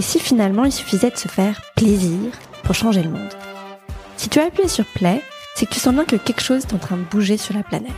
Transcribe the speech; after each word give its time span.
Et 0.00 0.02
si 0.02 0.18
finalement 0.18 0.64
il 0.64 0.72
suffisait 0.72 1.10
de 1.10 1.18
se 1.18 1.28
faire 1.28 1.60
plaisir 1.76 2.32
pour 2.62 2.74
changer 2.74 3.02
le 3.02 3.10
monde? 3.10 3.34
Si 4.16 4.30
tu 4.30 4.40
as 4.40 4.46
appuyé 4.46 4.66
sur 4.66 4.86
play, 4.86 5.22
c'est 5.54 5.66
que 5.66 5.74
tu 5.74 5.78
sens 5.78 5.92
bien 5.92 6.06
que 6.06 6.16
quelque 6.16 6.40
chose 6.40 6.62
est 6.62 6.72
en 6.72 6.78
train 6.78 6.96
de 6.96 7.02
bouger 7.02 7.36
sur 7.36 7.54
la 7.54 7.62
planète. 7.62 7.92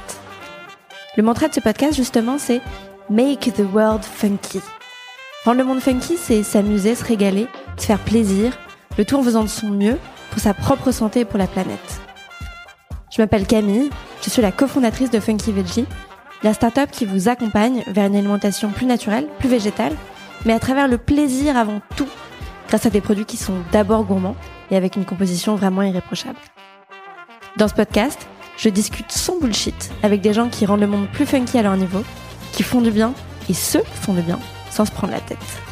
Le 1.16 1.22
mantra 1.22 1.46
de 1.46 1.54
ce 1.54 1.60
podcast, 1.60 1.94
justement, 1.94 2.38
c'est 2.38 2.60
Make 3.08 3.52
the 3.54 3.62
world 3.72 4.02
funky. 4.02 4.60
Rendre 5.44 5.58
le 5.58 5.64
monde 5.64 5.78
funky, 5.78 6.16
c'est 6.16 6.42
s'amuser, 6.42 6.96
se 6.96 7.04
régaler, 7.04 7.46
se 7.76 7.86
faire 7.86 8.00
plaisir, 8.00 8.58
le 8.98 9.04
tout 9.04 9.14
en 9.14 9.22
faisant 9.22 9.44
de 9.44 9.48
son 9.48 9.68
mieux 9.68 9.96
pour 10.32 10.40
sa 10.40 10.54
propre 10.54 10.90
santé 10.90 11.20
et 11.20 11.24
pour 11.24 11.38
la 11.38 11.46
planète. 11.46 12.00
Je 13.12 13.22
m'appelle 13.22 13.46
Camille, 13.46 13.90
je 14.24 14.28
suis 14.28 14.42
la 14.42 14.50
cofondatrice 14.50 15.10
de 15.10 15.20
Funky 15.20 15.52
Veggie, 15.52 15.86
la 16.42 16.52
start-up 16.52 16.90
qui 16.90 17.04
vous 17.04 17.28
accompagne 17.28 17.84
vers 17.86 18.06
une 18.06 18.16
alimentation 18.16 18.70
plus 18.70 18.86
naturelle, 18.86 19.28
plus 19.38 19.48
végétale, 19.48 19.94
mais 20.44 20.52
à 20.52 20.58
travers 20.58 20.88
le 20.88 20.98
plaisir 20.98 21.56
avant 21.56 21.80
tout, 21.96 22.08
grâce 22.68 22.86
à 22.86 22.90
des 22.90 23.00
produits 23.00 23.24
qui 23.24 23.36
sont 23.36 23.54
d'abord 23.72 24.04
gourmands 24.04 24.36
et 24.70 24.76
avec 24.76 24.96
une 24.96 25.04
composition 25.04 25.54
vraiment 25.56 25.82
irréprochable. 25.82 26.38
Dans 27.56 27.68
ce 27.68 27.74
podcast, 27.74 28.26
je 28.56 28.68
discute 28.68 29.12
sans 29.12 29.38
bullshit 29.38 29.90
avec 30.02 30.20
des 30.20 30.32
gens 30.32 30.48
qui 30.48 30.66
rendent 30.66 30.80
le 30.80 30.86
monde 30.86 31.08
plus 31.12 31.26
funky 31.26 31.58
à 31.58 31.62
leur 31.62 31.76
niveau, 31.76 32.02
qui 32.52 32.62
font 32.62 32.80
du 32.80 32.90
bien 32.90 33.12
et 33.48 33.52
qui 33.52 33.84
font 34.00 34.14
du 34.14 34.22
bien 34.22 34.38
sans 34.70 34.84
se 34.84 34.92
prendre 34.92 35.12
la 35.12 35.20
tête. 35.20 35.71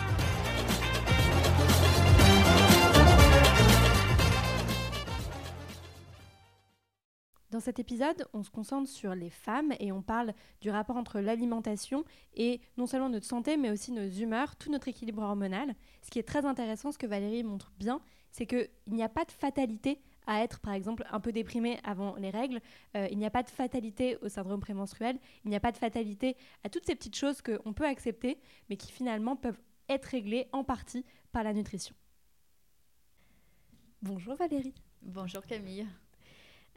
Dans 7.61 7.67
cet 7.67 7.79
épisode, 7.79 8.27
on 8.33 8.43
se 8.43 8.49
concentre 8.49 8.89
sur 8.89 9.15
les 9.15 9.29
femmes 9.29 9.75
et 9.81 9.93
on 9.93 10.01
parle 10.01 10.33
du 10.63 10.71
rapport 10.71 10.97
entre 10.97 11.21
l'alimentation 11.21 12.07
et 12.33 12.59
non 12.79 12.87
seulement 12.87 13.11
notre 13.11 13.27
santé, 13.27 13.59
mais 13.59 13.71
aussi 13.71 13.93
nos 13.93 14.09
humeurs, 14.09 14.57
tout 14.57 14.71
notre 14.71 14.89
équilibre 14.89 15.21
hormonal. 15.21 15.75
Ce 16.01 16.09
qui 16.09 16.19
est 16.19 16.23
très 16.23 16.47
intéressant, 16.47 16.91
ce 16.91 16.97
que 16.97 17.07
Valérie 17.07 17.43
montre 17.43 17.71
bien, 17.79 18.01
c'est 18.31 18.47
qu'il 18.47 18.71
n'y 18.87 19.03
a 19.03 19.11
pas 19.11 19.27
de 19.27 19.31
fatalité 19.31 20.01
à 20.27 20.43
être, 20.43 20.61
par 20.61 20.73
exemple, 20.73 21.05
un 21.11 21.21
peu 21.21 21.33
déprimé 21.33 21.79
avant 21.85 22.17
les 22.17 22.31
règles. 22.31 22.61
Euh, 22.97 23.09
il 23.11 23.19
n'y 23.19 23.27
a 23.27 23.31
pas 23.31 23.43
de 23.43 23.51
fatalité 23.51 24.17
au 24.23 24.31
syndrome 24.31 24.61
prémenstruel. 24.61 25.19
Il 25.45 25.51
n'y 25.51 25.57
a 25.57 25.61
pas 25.61 25.71
de 25.71 25.77
fatalité 25.77 26.39
à 26.65 26.71
toutes 26.71 26.87
ces 26.87 26.95
petites 26.95 27.17
choses 27.17 27.43
qu'on 27.43 27.75
peut 27.75 27.85
accepter, 27.85 28.39
mais 28.71 28.79
qui 28.79 28.91
finalement 28.91 29.37
peuvent 29.37 29.61
être 29.91 30.07
réglées 30.07 30.49
en 30.53 30.65
partie 30.65 31.05
par 31.31 31.45
la 31.45 31.53
nutrition. 31.53 31.95
Bonjour 34.01 34.35
Valérie. 34.37 34.73
Bonjour 35.03 35.45
Camille. 35.45 35.87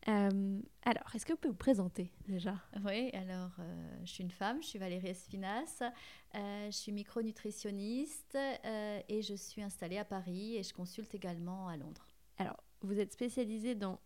Euh, 0.08 0.60
alors, 0.84 1.04
est-ce 1.16 1.26
que 1.26 1.34
vous 1.34 1.38
pouvez 1.38 1.52
vous 1.52 1.58
présenter 1.58 2.12
déjà? 2.28 2.56
Oui, 2.86 3.10
alors 3.14 3.52
euh, 3.60 3.98
je 4.04 4.12
suis 4.12 4.24
une 4.24 4.32
femme, 4.32 4.62
je 4.62 4.68
suis 4.68 4.80
Valérie 4.80 5.08
Espinas, 5.08 5.82
euh, 6.36 6.66
je 6.66 6.76
suis 6.76 6.92
micronutritionniste 6.92 8.38
et 9.08 9.22
je 9.22 9.34
suis 9.36 9.62
installée 9.62 9.98
à 9.98 10.06
Paris 10.06 10.58
et 10.58 10.64
je 10.64 10.74
consulte 10.74 11.14
également 11.16 11.68
à 11.68 11.78
Londres. 11.78 12.08
Alors, 12.38 12.58
vous 12.82 13.00
êtes 13.00 13.14
spécialisée 13.14 13.76
dans 13.76 14.00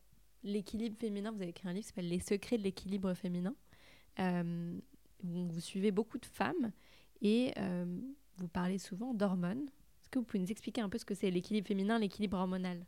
l'équilibre 0.43 0.97
féminin, 0.99 1.31
vous 1.31 1.41
avez 1.41 1.49
écrit 1.49 1.67
un 1.67 1.73
livre 1.73 1.83
qui 1.83 1.89
s'appelle 1.89 2.09
Les 2.09 2.19
secrets 2.19 2.57
de 2.57 2.63
l'équilibre 2.63 3.13
féminin. 3.13 3.55
vous 5.23 5.59
suivez 5.59 5.91
beaucoup 5.91 6.19
de 6.19 6.25
femmes 6.25 6.71
et 7.21 7.53
vous 8.37 8.47
parlez 8.47 8.77
souvent 8.77 9.15
d'hormones. 9.15 9.67
Est-ce 10.01 10.09
que 10.11 10.19
vous 10.19 10.25
pouvez 10.25 10.39
nous 10.39 10.51
expliquer 10.51 10.81
un 10.81 10.89
peu 10.89 10.99
ce 10.99 11.05
que 11.05 11.15
c'est 11.15 11.31
l'équilibre 11.31 11.67
féminin, 11.67 11.97
l'équilibre 11.97 12.37
hormonal? 12.37 12.85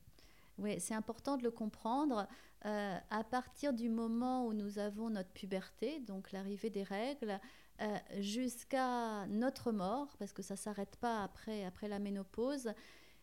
Oui, 0.60 0.80
c'est 0.80 0.94
important 0.94 1.38
de 1.38 1.44
le 1.44 1.52
comprendre. 1.52 2.28
Euh, 2.66 2.98
à 3.10 3.24
partir 3.24 3.74
du 3.74 3.90
moment 3.90 4.46
où 4.46 4.54
nous 4.54 4.80
avons 4.80 5.10
notre 5.10 5.30
puberté, 5.30 6.02
donc 6.02 6.32
l'arrivée 6.32 6.70
des 6.70 6.84
règles, 6.84 7.40
euh, 7.82 7.98
jusqu'à 8.20 9.26
notre 9.28 9.72
mort, 9.72 10.16
parce 10.20 10.34
que 10.34 10.42
ça 10.42 10.56
ne 10.56 10.60
s'arrête 10.60 10.98
pas 10.98 11.24
après, 11.24 11.64
après 11.64 11.88
la 11.88 12.00
ménopause, 12.00 12.74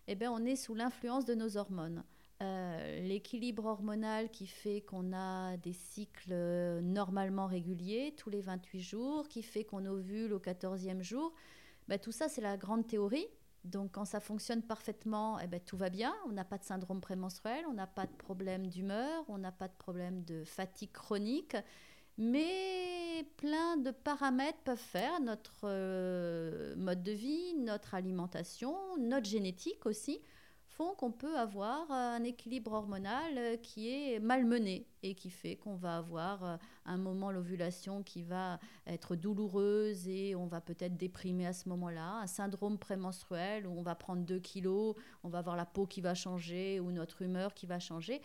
eh 0.09 0.15
bien, 0.15 0.33
on 0.33 0.45
est 0.45 0.57
sous 0.57 0.75
l'influence 0.75 1.27
de 1.27 1.35
nos 1.35 1.59
hormones. 1.59 2.03
Euh, 2.43 3.01
l'équilibre 3.01 3.65
hormonal 3.67 4.31
qui 4.31 4.47
fait 4.47 4.83
qu'on 4.83 5.13
a 5.15 5.57
des 5.57 5.73
cycles 5.73 6.35
normalement 6.83 7.47
réguliers 7.47 8.15
tous 8.17 8.31
les 8.31 8.41
28 8.41 8.81
jours, 8.81 9.29
qui 9.29 9.43
fait 9.43 9.65
qu'on 9.65 9.85
ovule 9.87 10.33
au 10.33 10.39
14e 10.39 11.03
jour, 11.03 11.33
ben, 11.89 11.99
tout 11.99 12.13
ça 12.13 12.29
c'est 12.29 12.43
la 12.43 12.57
grande 12.57 12.87
théorie. 12.87 13.27
Donc 13.67 13.93
quand 13.93 14.05
ça 14.05 14.21
fonctionne 14.21 14.63
parfaitement, 14.63 15.39
eh 15.41 15.47
ben, 15.47 15.61
tout 15.61 15.77
va 15.77 15.91
bien. 15.91 16.15
On 16.27 16.33
n'a 16.33 16.45
pas 16.45 16.59
de 16.59 16.65
syndrome 16.65 17.01
prémenstruel, 17.01 17.65
on 17.69 17.75
n'a 17.75 17.87
pas 17.87 18.07
de 18.07 18.13
problème 18.13 18.67
d'humeur, 18.67 19.25
on 19.29 19.39
n'a 19.39 19.53
pas 19.53 19.69
de 19.69 19.75
problème 19.77 20.25
de 20.25 20.45
fatigue 20.45 20.93
chronique. 20.93 21.57
Mais 22.19 23.27
plein 23.37 23.77
de 23.77 23.91
paramètres 23.91 24.59
peuvent 24.65 24.79
faire 24.79 25.21
notre 25.21 25.65
euh, 25.65 26.75
mode 26.77 27.03
de 27.03 27.13
vie, 27.13 27.55
notre 27.59 27.95
alimentation, 27.95 28.75
notre 28.99 29.27
génétique 29.27 29.85
aussi, 29.85 30.23
font 30.77 30.95
qu'on 30.95 31.11
peut 31.11 31.39
avoir 31.39 31.91
un 31.91 32.23
équilibre 32.23 32.73
hormonal 32.73 33.39
euh, 33.39 33.57
qui 33.57 33.89
est 33.89 34.21
malmené 34.21 34.87
et 35.03 35.15
qui 35.15 35.31
fait 35.31 35.57
qu'on 35.57 35.75
va 35.75 35.97
avoir 35.97 36.45
euh, 36.45 36.57
un 36.85 36.99
moment 36.99 37.31
l'ovulation 37.31 38.03
qui 38.03 38.23
va 38.23 38.61
être 38.87 39.17
douloureuse 39.17 40.07
et 40.07 40.35
on 40.35 40.47
va 40.47 40.61
peut-être 40.61 40.97
déprimer 40.97 41.47
à 41.47 41.55
ce 41.55 41.69
moment-là, 41.71 42.21
un 42.21 42.27
syndrome 42.27 42.79
prémenstruel 42.79 43.67
où 43.67 43.71
on 43.71 43.83
va 43.83 43.95
prendre 43.95 44.23
2 44.23 44.39
kilos, 44.39 44.95
on 45.25 45.31
va 45.31 45.39
avoir 45.39 45.57
la 45.57 45.65
peau 45.65 45.87
qui 45.87 46.03
va 46.03 46.15
changer 46.15 46.79
ou 46.79 46.93
notre 46.93 47.23
humeur 47.23 47.55
qui 47.55 47.65
va 47.65 47.79
changer. 47.79 48.21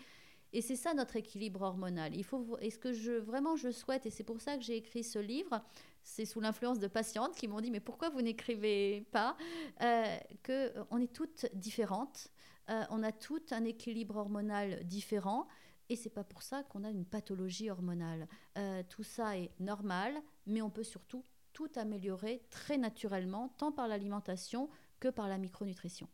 Et 0.53 0.61
c'est 0.61 0.75
ça 0.75 0.94
notre 0.94 1.16
équilibre 1.16 1.61
hormonal. 1.61 2.13
Il 2.16 2.25
faut, 2.25 2.57
et 2.59 2.69
ce 2.69 2.78
que 2.78 2.91
je, 2.91 3.13
vraiment 3.13 3.56
je 3.56 3.72
souhaite, 3.72 4.06
et 4.06 4.09
c'est 4.09 4.25
pour 4.25 4.41
ça 4.41 4.57
que 4.57 4.63
j'ai 4.63 4.75
écrit 4.75 5.03
ce 5.03 5.19
livre, 5.19 5.63
c'est 6.03 6.25
sous 6.25 6.41
l'influence 6.41 6.79
de 6.79 6.88
patientes 6.88 7.35
qui 7.35 7.47
m'ont 7.47 7.61
dit 7.61 7.72
mais 7.72 7.79
pourquoi 7.79 8.09
vous 8.09 8.22
n'écrivez 8.22 9.06
pas 9.11 9.38
euh, 9.81 10.17
que 10.44 10.73
on 10.90 11.00
est 11.00 11.13
toutes 11.13 11.45
différentes, 11.53 12.29
euh, 12.72 12.84
on 12.90 13.04
a 13.04 13.12
tout 13.12 13.42
un 13.52 13.66
équilibre 13.66 14.16
hormonal 14.16 14.84
différent. 14.86 15.48
Et 15.90 15.96
c'est 15.98 16.09
pas 16.09 16.24
pour 16.24 16.42
ça 16.42 16.64
qu'on 16.64 16.86
a 16.86 16.90
une 16.90 17.06
pathologie 17.06 17.70
hormonale. 17.70 18.28
Euh, 18.58 18.82
tout 18.88 19.04
ça 19.04 19.38
est 19.38 19.52
normal, 19.59 20.16
mais 20.46 20.62
on 20.62 20.70
peut 20.70 20.84
surtout 20.84 21.26
tout 21.52 21.70
améliorer 21.76 22.46
très 22.50 22.78
naturellement, 22.78 23.50
tant 23.58 23.74
par 23.74 23.90
l'alimentation 23.90 24.70
que 25.02 25.09
par 25.09 25.28
la 25.28 25.38
micronutrition. 25.38 26.08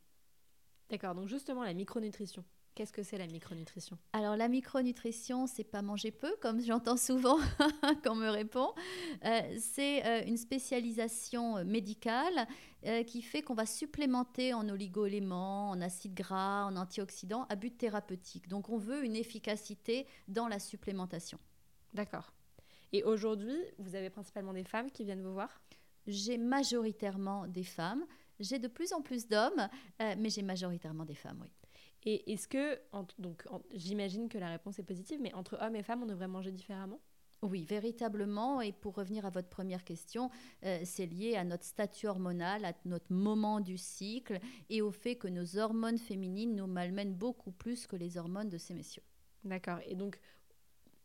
D'accord, 0.90 1.14
donc 1.14 1.28
justement 1.28 1.64
la 1.64 1.76
micronutrition. 1.76 2.44
Qu'est-ce 2.78 2.94
que 2.94 3.02
c'est 3.02 3.18
la 3.18 3.26
micronutrition? 3.26 3.98
Alors 4.14 4.36
la 4.36 4.48
micronutrition, 4.48 5.48
c'est 5.48 5.64
pas 5.64 5.82
manger 5.82 6.12
peu, 6.12 6.36
comme 6.42 6.62
j'entends 6.62 6.96
souvent 6.96 7.40
quand 8.04 8.12
on 8.12 8.16
me 8.16 8.30
répond. 8.30 8.72
Euh, 9.26 9.58
c'est 9.60 10.06
euh, 10.06 10.24
une 10.28 10.38
spécialisation 10.38 11.58
euh, 11.58 11.64
médicale 11.64 12.48
qui 13.08 13.24
fait 13.24 13.42
qu'on 13.42 13.56
va 13.56 13.66
supplémenter 13.66 14.54
en 14.54 14.70
oligo-éléments, 14.70 15.72
en 15.72 15.82
acides 15.82 16.14
gras, 16.14 16.66
en 16.66 16.76
antioxydants 16.76 17.48
à 17.50 17.56
but 17.56 17.76
thérapeutique. 17.76 18.48
Donc 18.48 18.70
on 18.70 18.78
veut 18.78 19.04
une 19.04 19.16
efficacité 19.16 20.06
dans 20.28 20.48
la 20.48 20.60
supplémentation. 20.60 21.40
D'accord. 21.96 22.32
Et 22.94 23.04
aujourd'hui, 23.04 23.58
vous 23.80 23.96
avez 23.96 24.12
principalement 24.12 24.54
des 24.54 24.64
femmes 24.64 24.92
qui 24.92 25.04
viennent 25.04 25.24
vous 25.24 25.34
voir? 25.34 25.60
J'ai 26.06 26.38
majoritairement 26.38 27.48
des 27.48 27.64
femmes. 27.64 28.06
J'ai 28.40 28.60
de 28.60 28.68
plus 28.68 28.94
en 28.94 29.02
plus 29.02 29.28
d'hommes, 29.28 29.68
mais 30.00 30.30
j'ai 30.30 30.44
majoritairement 30.44 31.04
des 31.04 31.16
femmes, 31.16 31.40
oui. 31.42 31.52
Et 32.10 32.32
est-ce 32.32 32.48
que, 32.48 32.80
donc 33.20 33.46
j'imagine 33.74 34.30
que 34.30 34.38
la 34.38 34.50
réponse 34.50 34.80
est 34.80 34.84
positive, 34.84 35.20
mais 35.22 35.34
entre 35.34 35.58
hommes 35.60 35.76
et 35.76 35.84
femmes, 35.84 36.04
on 36.04 36.06
devrait 36.06 36.30
manger 36.30 36.54
différemment? 36.54 37.02
Oui, 37.42 37.66
véritablement. 37.66 38.62
Et 38.62 38.72
pour 38.72 38.96
revenir 38.96 39.26
à 39.26 39.30
votre 39.30 39.50
première 39.50 39.84
question, 39.84 40.32
euh, 40.64 40.80
c'est 40.86 41.06
lié 41.06 41.36
à 41.36 41.44
notre 41.44 41.66
statut 41.66 42.08
hormonal, 42.08 42.64
à 42.64 42.72
notre 42.86 43.12
moment 43.12 43.60
du 43.60 43.78
cycle 43.78 44.40
et 44.70 44.82
au 44.82 44.90
fait 44.90 45.18
que 45.18 45.28
nos 45.28 45.58
hormones 45.58 45.98
féminines 45.98 46.56
nous 46.56 46.66
malmènent 46.66 47.14
beaucoup 47.14 47.52
plus 47.52 47.88
que 47.88 47.98
les 47.98 48.18
hormones 48.18 48.48
de 48.48 48.58
ces 48.58 48.74
messieurs. 48.74 49.04
D'accord. 49.44 49.80
Et 49.86 49.96
donc, 49.96 50.18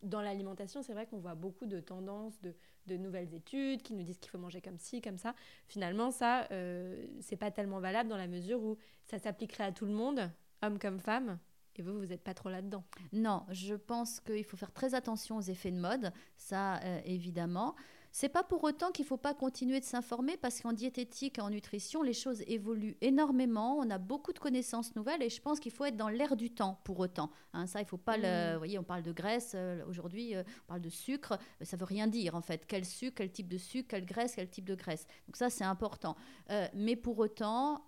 dans 0.05 0.23
l'alimentation, 0.23 0.83
c'est 0.83 0.93
vrai 0.93 1.07
qu'on 1.07 1.19
voit 1.19 1.35
beaucoup 1.35 1.67
de 1.67 1.81
tendances, 1.81 2.41
de, 2.43 2.55
de, 2.87 2.97
nouvelles 2.97 3.35
études 3.35 3.83
qui 3.83 3.95
nous 3.95 4.05
disent 4.05 4.21
qu'il 4.21 4.31
faut 4.31 4.39
manger 4.39 4.61
comme 4.61 4.79
ci, 4.79 5.01
comme 5.01 5.19
ça. 5.19 5.35
Finalement, 5.67 6.13
ça, 6.13 6.47
euh, 6.53 7.05
c'est 7.19 7.37
pas 7.37 7.51
tellement 7.51 7.81
valable 7.81 8.09
dans 8.09 8.17
la 8.17 8.29
mesure 8.29 8.63
où 8.63 8.79
ça 9.05 9.19
s'appliquerait 9.19 9.65
à 9.65 9.73
tout 9.73 9.87
le 9.87 9.93
monde, 9.93 10.31
homme 10.63 10.79
comme 10.79 10.99
femme. 10.99 11.39
Et 11.77 11.83
vous, 11.83 11.99
vous 11.99 12.07
n'êtes 12.07 12.23
pas 12.23 12.35
trop 12.35 12.51
là-dedans 12.51 12.85
Non, 13.13 13.45
je 13.51 13.75
pense 13.75 14.21
qu'il 14.21 14.45
faut 14.45 14.57
faire 14.57 14.73
très 14.73 14.95
attention 14.95 15.39
aux 15.39 15.43
effets 15.43 15.71
de 15.71 15.79
mode, 15.79 16.13
ça 16.37 16.77
euh, 16.83 17.01
évidemment. 17.05 17.75
C'est 18.15 18.29
pas 18.29 18.43
pour 18.43 18.63
autant 18.63 18.91
qu'il 18.91 19.07
faut 19.07 19.17
pas 19.17 19.33
continuer 19.33 19.81
de 19.81 19.87
s'informer 19.87 20.37
parce 20.37 20.61
qu'en 20.61 20.75
diététique 20.75 21.39
et 21.39 21.41
en 21.41 21.49
nutrition, 21.49 22.03
les 22.03 22.13
choses 22.13 22.43
évoluent 22.47 22.99
énormément. 23.01 23.79
On 23.79 23.89
a 23.89 23.97
beaucoup 23.97 24.35
de 24.35 24.39
connaissances 24.39 24.95
nouvelles 24.95 25.23
et 25.23 25.31
je 25.31 25.41
pense 25.41 25.59
qu'il 25.59 25.73
faut 25.73 25.87
être 25.87 25.97
dans 25.97 26.11
l'air 26.11 26.37
du 26.37 26.51
temps 26.51 26.79
pour 26.85 27.01
autant. 27.01 27.31
Hein, 27.55 27.67
ça, 27.67 27.81
il 27.81 27.87
faut 27.87 27.97
pas 27.97 28.19
le. 28.19 28.23
Mmh. 28.23 28.53
Vous 28.53 28.59
voyez, 28.59 28.79
on 28.79 28.85
parle 28.85 29.03
de 29.03 29.13
graisse 29.13 29.53
euh, 29.55 29.83
aujourd'hui, 29.89 30.37
euh, 30.37 30.43
on 30.65 30.69
parle 30.69 30.83
de 30.83 30.91
sucre. 30.91 31.39
Ça 31.63 31.79
veut 31.79 31.87
rien 31.87 32.07
dire 32.07 32.35
en 32.35 32.43
fait. 32.43 32.67
Quel 32.67 32.85
sucre, 32.85 33.15
quel 33.17 33.33
type 33.33 33.49
de 33.49 33.57
sucre, 33.57 33.89
quelle 33.89 34.05
graisse, 34.05 34.35
quel 34.37 34.51
type 34.51 34.67
de 34.67 34.75
graisse. 34.75 35.07
Donc 35.27 35.37
ça, 35.37 35.49
c'est 35.49 35.65
important. 35.65 36.15
Euh, 36.51 36.69
mais 36.75 36.97
pour 36.97 37.19
autant, 37.19 37.83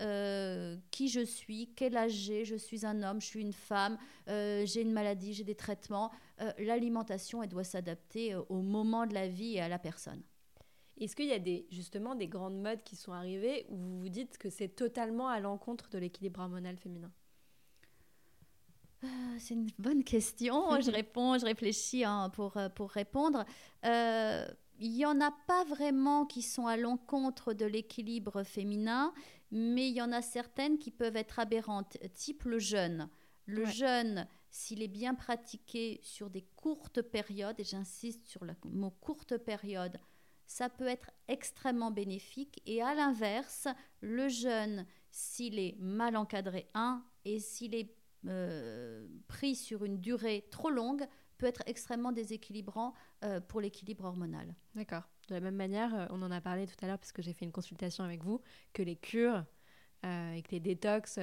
qui 0.90 1.08
je 1.08 1.20
suis, 1.20 1.70
quel 1.76 1.96
âge 1.98 2.12
j'ai, 2.12 2.46
je 2.46 2.56
suis 2.56 2.86
un 2.86 3.02
homme, 3.02 3.20
je 3.20 3.26
suis 3.26 3.40
une 3.42 3.52
femme, 3.52 3.98
j'ai 4.26 4.80
une 4.80 4.92
maladie, 4.92 5.34
j'ai 5.34 5.44
des 5.44 5.54
traitements. 5.54 6.10
L'alimentation, 6.58 7.42
elle 7.42 7.48
doit 7.48 7.64
s'adapter 7.64 8.34
au 8.34 8.60
moment 8.60 9.06
de 9.06 9.14
la 9.14 9.28
vie 9.28 9.54
et 9.54 9.60
à 9.60 9.68
la 9.68 9.78
personne. 9.78 10.22
Est-ce 11.00 11.16
qu'il 11.16 11.26
y 11.26 11.32
a 11.32 11.38
des, 11.38 11.66
justement 11.70 12.14
des 12.14 12.28
grandes 12.28 12.60
modes 12.60 12.82
qui 12.84 12.96
sont 12.96 13.12
arrivées 13.12 13.66
où 13.68 13.76
vous 13.76 14.00
vous 14.00 14.08
dites 14.08 14.38
que 14.38 14.48
c'est 14.48 14.68
totalement 14.68 15.28
à 15.28 15.40
l'encontre 15.40 15.88
de 15.90 15.98
l'équilibre 15.98 16.40
hormonal 16.40 16.76
féminin? 16.76 17.10
Euh, 19.02 19.06
c'est 19.38 19.54
une 19.54 19.68
bonne 19.78 20.04
question. 20.04 20.80
je 20.80 20.90
réponds, 20.90 21.38
je 21.38 21.44
réfléchis 21.44 22.04
hein, 22.04 22.30
pour, 22.30 22.56
euh, 22.56 22.68
pour 22.68 22.90
répondre. 22.90 23.44
Euh, 23.84 24.46
il 24.78 24.92
n'y 24.92 25.04
en 25.04 25.20
a 25.20 25.32
pas 25.46 25.64
vraiment 25.64 26.26
qui 26.26 26.42
sont 26.42 26.66
à 26.66 26.76
l'encontre 26.76 27.52
de 27.52 27.64
l'équilibre 27.64 28.44
féminin, 28.44 29.12
mais 29.50 29.88
il 29.88 29.94
y 29.94 30.02
en 30.02 30.12
a 30.12 30.22
certaines 30.22 30.78
qui 30.78 30.90
peuvent 30.90 31.16
être 31.16 31.38
aberrantes, 31.38 31.96
type 32.12 32.44
le 32.44 32.58
jeûne. 32.58 33.08
Le 33.46 33.66
jeûne, 33.66 34.26
s'il 34.54 34.82
est 34.82 34.88
bien 34.88 35.16
pratiqué 35.16 35.98
sur 36.04 36.30
des 36.30 36.42
courtes 36.54 37.02
périodes, 37.02 37.58
et 37.58 37.64
j'insiste 37.64 38.24
sur 38.24 38.44
le 38.44 38.54
mot 38.62 38.92
courte 38.92 39.36
période, 39.36 39.98
ça 40.46 40.68
peut 40.68 40.86
être 40.86 41.10
extrêmement 41.26 41.90
bénéfique. 41.90 42.62
Et 42.64 42.80
à 42.80 42.94
l'inverse, 42.94 43.66
le 44.00 44.28
jeûne, 44.28 44.86
s'il 45.10 45.58
est 45.58 45.76
mal 45.80 46.16
encadré, 46.16 46.68
un, 46.74 47.04
et 47.24 47.40
s'il 47.40 47.74
est 47.74 47.96
euh, 48.28 49.08
pris 49.26 49.56
sur 49.56 49.84
une 49.84 50.00
durée 50.00 50.46
trop 50.52 50.70
longue, 50.70 51.04
peut 51.36 51.46
être 51.46 51.64
extrêmement 51.66 52.12
déséquilibrant 52.12 52.94
euh, 53.24 53.40
pour 53.40 53.60
l'équilibre 53.60 54.04
hormonal. 54.04 54.54
D'accord. 54.76 55.02
De 55.28 55.34
la 55.34 55.40
même 55.40 55.56
manière, 55.56 55.92
euh, 55.96 56.06
on 56.10 56.22
en 56.22 56.30
a 56.30 56.40
parlé 56.40 56.68
tout 56.68 56.76
à 56.80 56.86
l'heure 56.86 57.00
parce 57.00 57.10
que 57.10 57.22
j'ai 57.22 57.32
fait 57.32 57.44
une 57.44 57.50
consultation 57.50 58.04
avec 58.04 58.22
vous, 58.22 58.40
que 58.72 58.84
les 58.84 58.94
cures 58.94 59.44
et 60.04 60.42
que 60.42 60.50
les 60.50 60.60
détox 60.60 61.18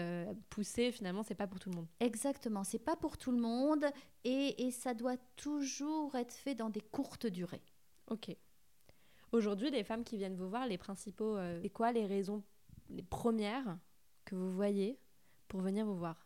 poussés, 0.49 0.91
finalement, 0.91 1.23
c'est 1.23 1.35
pas 1.35 1.47
pour 1.47 1.59
tout 1.59 1.69
le 1.69 1.75
monde. 1.75 1.87
Exactement, 1.99 2.63
c'est 2.63 2.79
pas 2.79 2.95
pour 2.95 3.17
tout 3.17 3.31
le 3.31 3.39
monde 3.39 3.85
et, 4.23 4.65
et, 4.65 4.71
ça 4.71 4.93
doit 4.93 5.17
toujours 5.35 6.15
être 6.15 6.33
fait 6.33 6.55
dans 6.55 6.69
des 6.69 6.81
courtes 6.81 7.27
durées. 7.27 7.61
Ok. 8.09 8.35
Aujourd'hui, 9.31 9.69
les 9.69 9.83
femmes 9.83 10.03
qui 10.03 10.17
viennent 10.17 10.35
vous 10.35 10.49
voir, 10.49 10.65
les 10.65 10.77
principaux, 10.77 11.37
et 11.63 11.69
quoi 11.69 11.91
les 11.91 12.05
raisons, 12.05 12.43
les 12.89 13.03
premières 13.03 13.77
que 14.25 14.35
vous 14.35 14.51
voyez 14.51 14.99
pour 15.47 15.61
venir 15.61 15.85
vous 15.85 15.97
voir? 15.97 16.25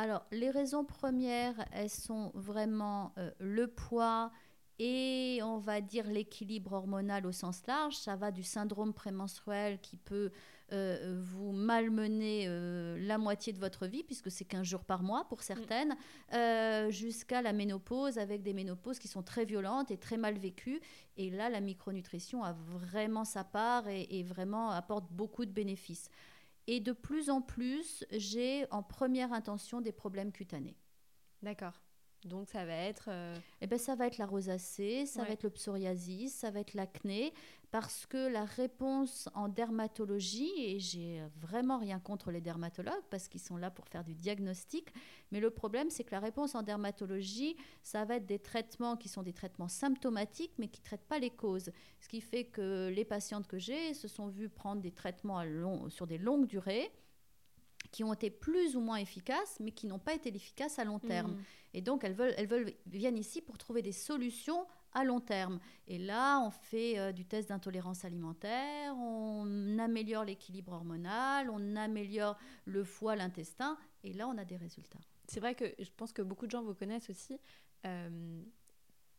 Alors, 0.00 0.24
les 0.32 0.48
raisons 0.48 0.82
premières, 0.82 1.62
elles 1.72 1.90
sont 1.90 2.32
vraiment 2.34 3.12
euh, 3.18 3.30
le 3.38 3.66
poids 3.66 4.32
et 4.78 5.40
on 5.42 5.58
va 5.58 5.82
dire 5.82 6.06
l'équilibre 6.06 6.72
hormonal 6.72 7.26
au 7.26 7.32
sens 7.32 7.66
large. 7.66 7.98
Ça 7.98 8.16
va 8.16 8.30
du 8.30 8.42
syndrome 8.42 8.94
prémenstruel 8.94 9.78
qui 9.78 9.98
peut 9.98 10.30
euh, 10.72 11.20
vous 11.22 11.52
malmener 11.52 12.44
euh, 12.46 12.98
la 13.00 13.18
moitié 13.18 13.52
de 13.52 13.58
votre 13.58 13.86
vie, 13.86 14.02
puisque 14.02 14.30
c'est 14.30 14.44
15 14.44 14.66
jours 14.66 14.84
par 14.84 15.02
mois 15.02 15.26
pour 15.28 15.42
certaines, 15.42 15.96
jusqu'à 16.90 17.42
la 17.42 17.52
ménopause, 17.52 18.18
avec 18.18 18.42
des 18.42 18.52
ménopauses 18.52 18.98
qui 18.98 19.08
sont 19.08 19.22
très 19.22 19.44
violentes 19.44 19.90
et 19.90 19.96
très 19.96 20.16
mal 20.16 20.38
vécues. 20.38 20.80
Et 21.16 21.30
là, 21.30 21.48
la 21.48 21.60
micronutrition 21.60 22.42
a 22.44 22.52
vraiment 22.52 23.24
sa 23.24 23.44
part 23.44 23.88
et 23.88 24.22
vraiment 24.22 24.70
apporte 24.70 25.10
beaucoup 25.12 25.44
de 25.44 25.52
bénéfices. 25.52 26.08
Et 26.66 26.80
de 26.80 26.92
plus 26.92 27.30
en 27.30 27.42
plus, 27.42 28.04
j'ai 28.12 28.64
en 28.70 28.82
première 28.82 29.32
intention 29.32 29.80
des 29.80 29.92
problèmes 29.92 30.30
cutanés. 30.32 30.76
D'accord. 31.42 31.80
Donc 32.24 32.48
ça 32.48 32.64
va 32.64 32.74
être... 32.74 33.08
Euh, 33.08 33.36
eh 33.60 33.66
ben, 33.66 33.78
ça 33.78 33.94
va 33.94 34.06
être 34.06 34.18
la 34.18 34.26
rosacée, 34.26 35.06
ça 35.06 35.24
va 35.24 35.30
être 35.30 35.44
le 35.44 35.50
psoriasis, 35.50 36.34
ça 36.34 36.50
va 36.50 36.60
être 36.60 36.74
l'acné, 36.74 37.32
parce 37.70 38.04
que 38.04 38.28
la 38.28 38.44
réponse 38.44 39.28
en 39.34 39.48
dermatologie, 39.48 40.52
et 40.58 40.80
j'ai 40.80 41.22
vraiment 41.36 41.78
rien 41.78 42.00
contre 42.00 42.30
les 42.30 42.40
dermatologues 42.40 43.04
parce 43.10 43.28
qu'ils 43.28 43.40
sont 43.40 43.56
là 43.56 43.70
pour 43.70 43.86
faire 43.86 44.04
du 44.04 44.14
diagnostic, 44.14 44.92
mais 45.30 45.40
le 45.40 45.50
problème 45.50 45.88
c'est 45.88 46.04
que 46.04 46.10
la 46.10 46.20
réponse 46.20 46.54
en 46.54 46.62
dermatologie, 46.62 47.56
ça 47.82 48.04
va 48.04 48.16
être 48.16 48.26
des 48.26 48.40
traitements 48.40 48.96
qui 48.96 49.08
sont 49.08 49.22
des 49.22 49.32
traitements 49.32 49.68
symptomatiques 49.68 50.52
mais 50.58 50.68
qui 50.68 50.80
ne 50.80 50.84
traitent 50.84 51.08
pas 51.08 51.18
les 51.18 51.30
causes. 51.30 51.70
Ce 52.00 52.08
qui 52.08 52.20
fait 52.20 52.44
que 52.44 52.88
les 52.88 53.04
patientes 53.04 53.46
que 53.46 53.58
j'ai 53.58 53.94
se 53.94 54.08
sont 54.08 54.28
vues 54.28 54.48
prendre 54.48 54.82
des 54.82 54.92
traitements 54.92 55.38
à 55.38 55.44
long, 55.44 55.88
sur 55.90 56.06
des 56.06 56.18
longues 56.18 56.46
durées 56.46 56.90
qui 57.90 58.04
ont 58.04 58.12
été 58.12 58.30
plus 58.30 58.76
ou 58.76 58.80
moins 58.80 58.96
efficaces, 58.96 59.58
mais 59.60 59.72
qui 59.72 59.86
n'ont 59.86 59.98
pas 59.98 60.14
été 60.14 60.34
efficaces 60.34 60.78
à 60.78 60.84
long 60.84 60.98
terme. 60.98 61.32
Mmh. 61.32 61.44
Et 61.74 61.82
donc, 61.82 62.04
elles, 62.04 62.14
veulent, 62.14 62.34
elles 62.36 62.46
veulent, 62.46 62.72
viennent 62.86 63.18
ici 63.18 63.40
pour 63.40 63.58
trouver 63.58 63.82
des 63.82 63.92
solutions 63.92 64.66
à 64.92 65.04
long 65.04 65.20
terme. 65.20 65.60
Et 65.86 65.98
là, 65.98 66.40
on 66.40 66.50
fait 66.50 66.98
euh, 66.98 67.12
du 67.12 67.24
test 67.24 67.48
d'intolérance 67.48 68.04
alimentaire, 68.04 68.94
on 68.96 69.78
améliore 69.78 70.24
l'équilibre 70.24 70.72
hormonal, 70.72 71.50
on 71.50 71.76
améliore 71.76 72.36
le 72.64 72.84
foie, 72.84 73.16
l'intestin, 73.16 73.78
et 74.02 74.12
là, 74.12 74.28
on 74.28 74.36
a 74.38 74.44
des 74.44 74.56
résultats. 74.56 74.98
C'est 75.28 75.40
vrai 75.40 75.54
que 75.54 75.64
je 75.78 75.90
pense 75.96 76.12
que 76.12 76.22
beaucoup 76.22 76.46
de 76.46 76.50
gens 76.50 76.62
vous 76.62 76.74
connaissent 76.74 77.10
aussi 77.10 77.38
euh, 77.86 78.42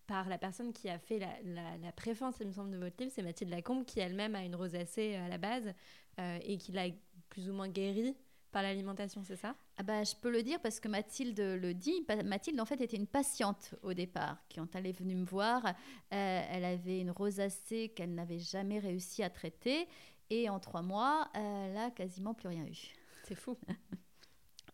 par 0.07 0.27
la 0.27 0.37
personne 0.37 0.73
qui 0.73 0.89
a 0.89 0.99
fait 0.99 1.19
la, 1.19 1.77
la, 1.77 1.91
préface, 1.93 2.35
il 2.41 2.47
me 2.47 2.51
semble, 2.51 2.71
de 2.71 2.77
votre 2.77 2.97
livre, 2.99 3.13
c'est 3.15 3.23
Mathilde 3.23 3.51
Lacombe, 3.51 3.85
qui 3.85 4.01
elle-même 4.01 4.35
a 4.35 4.43
une 4.43 4.55
rosacée 4.55 5.15
à 5.15 5.29
la 5.29 5.37
base 5.37 5.73
euh, 6.19 6.39
et 6.43 6.57
qui 6.57 6.73
l'a 6.73 6.87
plus 7.29 7.49
ou 7.49 7.53
moins 7.53 7.69
guérie 7.69 8.15
par 8.51 8.63
l'alimentation, 8.63 9.23
c'est 9.23 9.35
ça? 9.35 9.55
Ah 9.77 9.83
bah, 9.83 10.03
Je 10.03 10.15
peux 10.15 10.29
le 10.29 10.43
dire 10.43 10.59
parce 10.59 10.79
que 10.79 10.87
Mathilde 10.87 11.39
le 11.39 11.73
dit. 11.73 12.05
Mathilde, 12.25 12.59
en 12.59 12.65
fait, 12.65 12.81
était 12.81 12.97
une 12.97 13.07
patiente 13.07 13.75
au 13.81 13.93
départ, 13.93 14.37
qui, 14.49 14.59
quand 14.59 14.75
elle 14.75 14.87
est 14.87 14.97
venue 14.97 15.15
me 15.15 15.25
voir, 15.25 15.65
euh, 15.65 15.71
elle 16.11 16.65
avait 16.65 16.99
une 16.99 17.11
rosacée 17.11 17.89
qu'elle 17.89 18.13
n'avait 18.13 18.39
jamais 18.39 18.79
réussi 18.79 19.23
à 19.23 19.29
traiter. 19.29 19.87
Et 20.29 20.49
en 20.49 20.59
trois 20.59 20.81
mois, 20.81 21.29
elle 21.33 21.73
n'a 21.73 21.91
quasiment 21.91 22.33
plus 22.33 22.49
rien 22.49 22.65
eu. 22.65 22.93
C'est 23.23 23.35
fou. 23.35 23.57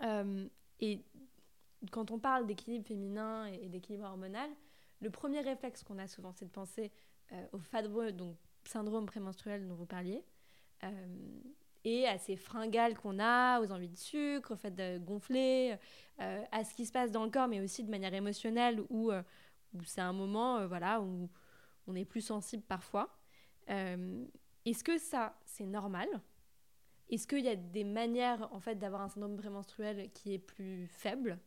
Euh, 0.04 0.48
et 0.80 1.04
quand 1.90 2.12
on 2.12 2.20
parle 2.20 2.46
d'équilibre 2.46 2.86
féminin 2.86 3.48
et 3.48 3.68
d'équilibre 3.68 4.06
hormonal, 4.06 4.48
le 5.02 5.10
premier 5.10 5.42
réflexe 5.42 5.84
qu'on 5.84 5.98
a 5.98 6.06
souvent, 6.06 6.32
c'est 6.34 6.46
de 6.46 6.52
penser 6.52 6.92
euh, 7.32 7.48
au 7.52 7.58
FADRE, 7.58 8.12
donc 8.14 8.38
syndrome 8.64 9.08
prémenstruel 9.08 9.68
dont 9.68 9.74
vous 9.74 9.88
parliez 9.88 10.24
et 11.84 12.08
à 12.08 12.18
ces 12.18 12.36
fringales 12.36 12.98
qu'on 12.98 13.20
a, 13.20 13.62
aux 13.62 13.72
envies 13.72 13.90
de 13.90 13.98
sucre, 13.98 14.54
au 14.54 14.56
fait 14.56 14.72
de 14.72 14.98
gonfler, 14.98 15.78
euh, 16.20 16.44
à 16.52 16.64
ce 16.64 16.74
qui 16.74 16.86
se 16.86 16.92
passe 16.92 17.12
dans 17.12 17.24
le 17.24 17.30
corps, 17.30 17.48
mais 17.48 17.62
aussi 17.62 17.84
de 17.84 17.90
manière 17.90 18.14
émotionnelle, 18.14 18.82
où, 18.90 19.12
euh, 19.12 19.22
c'est 19.84 20.02
un 20.02 20.14
moment 20.14 20.58
euh, 20.58 20.68
voilà, 20.68 21.02
où 21.02 21.30
on 21.88 21.96
est 21.96 22.06
plus 22.06 22.22
sensible 22.22 22.64
parfois. 22.64 23.18
Est-ce 23.68 24.84
que 24.84 24.98
ça, 24.98 25.38
c'est 25.46 25.66
normal? 25.66 26.08
Est-ce 27.10 27.28
qu'il 27.28 27.44
y 27.44 27.50
a 27.50 27.56
des 27.56 27.84
manières 27.84 28.50
en 28.52 28.60
fait, 28.60 28.76
d'avoir 28.76 29.02
un 29.02 29.10
syndrome 29.10 29.38
prémenstruel 29.38 30.10
qui 30.14 30.34
est 30.34 30.40
plus 30.40 30.88
faible? 30.88 31.40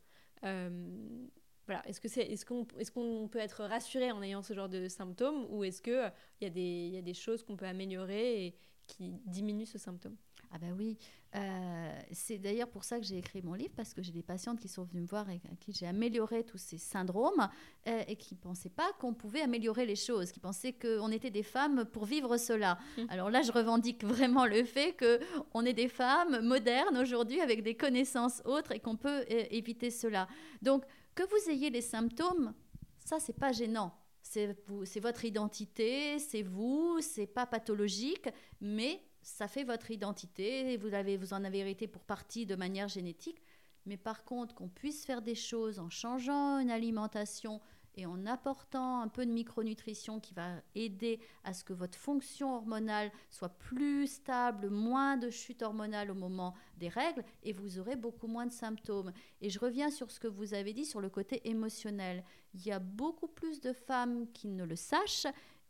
Voilà. 0.42 1.86
Est-ce 1.88 2.00
qu'on 2.00 2.20
est, 2.20 2.32
est, 2.32 2.80
est 2.80 2.90
qu'on 2.90 3.28
peut 3.28 3.38
être 3.38 3.62
rassuré 3.64 4.10
en 4.10 4.22
ayant 4.22 4.42
ce 4.42 4.54
genre 4.54 4.68
de 4.68 4.88
symptômes 4.88 5.46
ou 5.50 5.62
est-ce 5.62 5.80
qu'il 5.80 6.12
il 6.40 6.58
y, 6.58 6.90
y, 6.90 6.98
a 6.98 7.02
des 7.02 7.14
choses 7.14 7.44
qu'on 7.44 7.56
peut 7.56 7.66
améliorer 7.66 8.56
qui 8.90 9.20
diminuent 9.26 9.66
ce 9.66 9.78
symptôme 9.78 10.16
ah 10.52 10.58
ben 10.58 10.74
oui, 10.76 10.98
euh, 11.36 11.98
c'est 12.10 12.38
d'ailleurs 12.38 12.68
pour 12.68 12.82
ça 12.82 12.98
que 12.98 13.04
j'ai 13.06 13.18
écrit 13.18 13.40
mon 13.40 13.54
livre, 13.54 13.72
parce 13.76 13.94
que 13.94 14.02
j'ai 14.02 14.10
des 14.10 14.22
patientes 14.22 14.58
qui 14.58 14.68
sont 14.68 14.82
venues 14.82 15.02
me 15.02 15.06
voir 15.06 15.30
et 15.30 15.40
à 15.50 15.54
qui 15.54 15.72
j'ai 15.72 15.86
amélioré 15.86 16.42
tous 16.42 16.58
ces 16.58 16.76
syndromes 16.76 17.48
euh, 17.86 18.02
et 18.08 18.16
qui 18.16 18.34
ne 18.34 18.40
pensaient 18.40 18.68
pas 18.68 18.92
qu'on 18.98 19.14
pouvait 19.14 19.42
améliorer 19.42 19.86
les 19.86 19.94
choses, 19.94 20.32
qui 20.32 20.40
pensaient 20.40 20.72
qu'on 20.72 21.12
était 21.12 21.30
des 21.30 21.44
femmes 21.44 21.84
pour 21.84 22.04
vivre 22.04 22.36
cela. 22.36 22.78
Mmh. 22.98 23.02
Alors 23.10 23.30
là, 23.30 23.42
je 23.42 23.52
revendique 23.52 24.04
vraiment 24.04 24.44
le 24.44 24.64
fait 24.64 24.96
qu'on 24.96 25.64
est 25.64 25.72
des 25.72 25.88
femmes 25.88 26.40
modernes 26.44 26.96
aujourd'hui 26.96 27.40
avec 27.40 27.62
des 27.62 27.76
connaissances 27.76 28.42
autres 28.44 28.72
et 28.72 28.80
qu'on 28.80 28.96
peut 28.96 29.24
euh, 29.30 29.44
éviter 29.50 29.90
cela. 29.90 30.26
Donc, 30.62 30.84
que 31.14 31.22
vous 31.22 31.50
ayez 31.50 31.70
les 31.70 31.80
symptômes, 31.80 32.54
ça, 32.98 33.20
c'est 33.20 33.38
pas 33.38 33.52
gênant. 33.52 33.94
C'est 34.30 35.00
votre 35.00 35.24
identité, 35.24 36.18
c'est 36.20 36.42
vous, 36.42 37.00
c'est 37.00 37.26
pas 37.26 37.46
pathologique, 37.46 38.28
mais 38.60 39.02
ça 39.22 39.48
fait 39.48 39.64
votre 39.64 39.90
identité, 39.90 40.76
vous, 40.76 40.94
avez, 40.94 41.16
vous 41.16 41.32
en 41.32 41.42
avez 41.42 41.58
hérité 41.58 41.88
pour 41.88 42.04
partie 42.04 42.46
de 42.46 42.54
manière 42.54 42.88
génétique. 42.88 43.42
Mais 43.86 43.96
par 43.96 44.24
contre, 44.24 44.54
qu'on 44.54 44.68
puisse 44.68 45.04
faire 45.04 45.22
des 45.22 45.34
choses 45.34 45.80
en 45.80 45.90
changeant 45.90 46.58
une 46.58 46.70
alimentation 46.70 47.60
et 47.96 48.06
en 48.06 48.26
apportant 48.26 49.00
un 49.00 49.08
peu 49.08 49.26
de 49.26 49.30
micronutrition 49.30 50.20
qui 50.20 50.34
va 50.34 50.62
aider 50.74 51.20
à 51.44 51.52
ce 51.52 51.64
que 51.64 51.72
votre 51.72 51.98
fonction 51.98 52.54
hormonale 52.54 53.10
soit 53.30 53.48
plus 53.48 54.06
stable, 54.06 54.70
moins 54.70 55.16
de 55.16 55.30
chute 55.30 55.62
hormonale 55.62 56.10
au 56.10 56.14
moment 56.14 56.54
des 56.78 56.88
règles, 56.88 57.24
et 57.42 57.52
vous 57.52 57.78
aurez 57.78 57.96
beaucoup 57.96 58.26
moins 58.26 58.46
de 58.46 58.52
symptômes. 58.52 59.12
Et 59.40 59.50
je 59.50 59.58
reviens 59.58 59.90
sur 59.90 60.10
ce 60.10 60.20
que 60.20 60.28
vous 60.28 60.54
avez 60.54 60.72
dit 60.72 60.84
sur 60.84 61.00
le 61.00 61.10
côté 61.10 61.48
émotionnel. 61.48 62.24
Il 62.54 62.64
y 62.64 62.72
a 62.72 62.78
beaucoup 62.78 63.28
plus 63.28 63.60
de 63.60 63.72
femmes 63.72 64.26
qui 64.32 64.48
ne 64.48 64.64
le 64.64 64.76
sachent, 64.76 65.26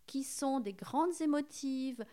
qui 0.06 0.24
sont 0.24 0.60
des 0.60 0.72
grandes 0.72 1.20
émotives, 1.20 2.04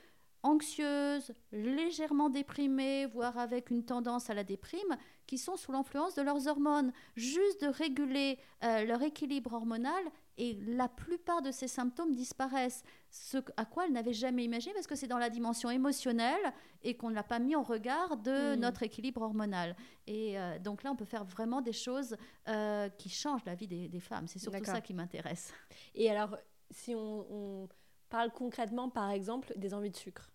anxieuses, 0.47 1.33
légèrement 1.51 2.29
déprimées, 2.29 3.05
voire 3.05 3.37
avec 3.37 3.69
une 3.69 3.83
tendance 3.83 4.29
à 4.29 4.33
la 4.33 4.43
déprime, 4.43 4.97
qui 5.27 5.37
sont 5.37 5.57
sous 5.57 5.71
l'influence 5.71 6.15
de 6.15 6.21
leurs 6.21 6.47
hormones. 6.47 6.93
Juste 7.15 7.61
de 7.61 7.67
réguler 7.67 8.39
euh, 8.63 8.85
leur 8.85 9.01
équilibre 9.01 9.53
hormonal 9.53 10.03
et 10.37 10.57
la 10.65 10.87
plupart 10.87 11.41
de 11.41 11.51
ces 11.51 11.67
symptômes 11.67 12.13
disparaissent. 12.13 12.83
Ce 13.09 13.37
à 13.57 13.65
quoi 13.65 13.85
elles 13.85 13.91
n'avaient 13.91 14.13
jamais 14.13 14.43
imaginé 14.45 14.73
parce 14.73 14.87
que 14.87 14.95
c'est 14.95 15.07
dans 15.07 15.17
la 15.17 15.29
dimension 15.29 15.69
émotionnelle 15.69 16.53
et 16.83 16.95
qu'on 16.95 17.09
ne 17.09 17.15
l'a 17.15 17.23
pas 17.23 17.39
mis 17.39 17.55
en 17.55 17.63
regard 17.63 18.17
de 18.17 18.55
hmm. 18.55 18.59
notre 18.59 18.83
équilibre 18.83 19.21
hormonal. 19.21 19.75
Et 20.05 20.39
euh, 20.39 20.59
donc 20.59 20.83
là, 20.83 20.91
on 20.91 20.95
peut 20.95 21.05
faire 21.05 21.25
vraiment 21.25 21.61
des 21.61 21.73
choses 21.73 22.15
euh, 22.47 22.87
qui 22.89 23.09
changent 23.09 23.45
la 23.45 23.55
vie 23.55 23.67
des, 23.67 23.99
femmes. 23.99 24.27
C'est 24.27 24.39
surtout 24.39 24.63
ça 24.63 24.81
qui 24.81 24.93
m'intéresse. 24.93 25.53
Et 25.95 26.09
alors, 26.09 26.37
si 26.71 26.93
on 26.95 27.67
parle 28.09 28.31
concrètement, 28.31 28.89
par 28.89 29.09
exemple, 29.09 29.53
des 29.57 29.73
envies 29.73 29.91
de 29.91 29.97
sucre. 29.97 30.29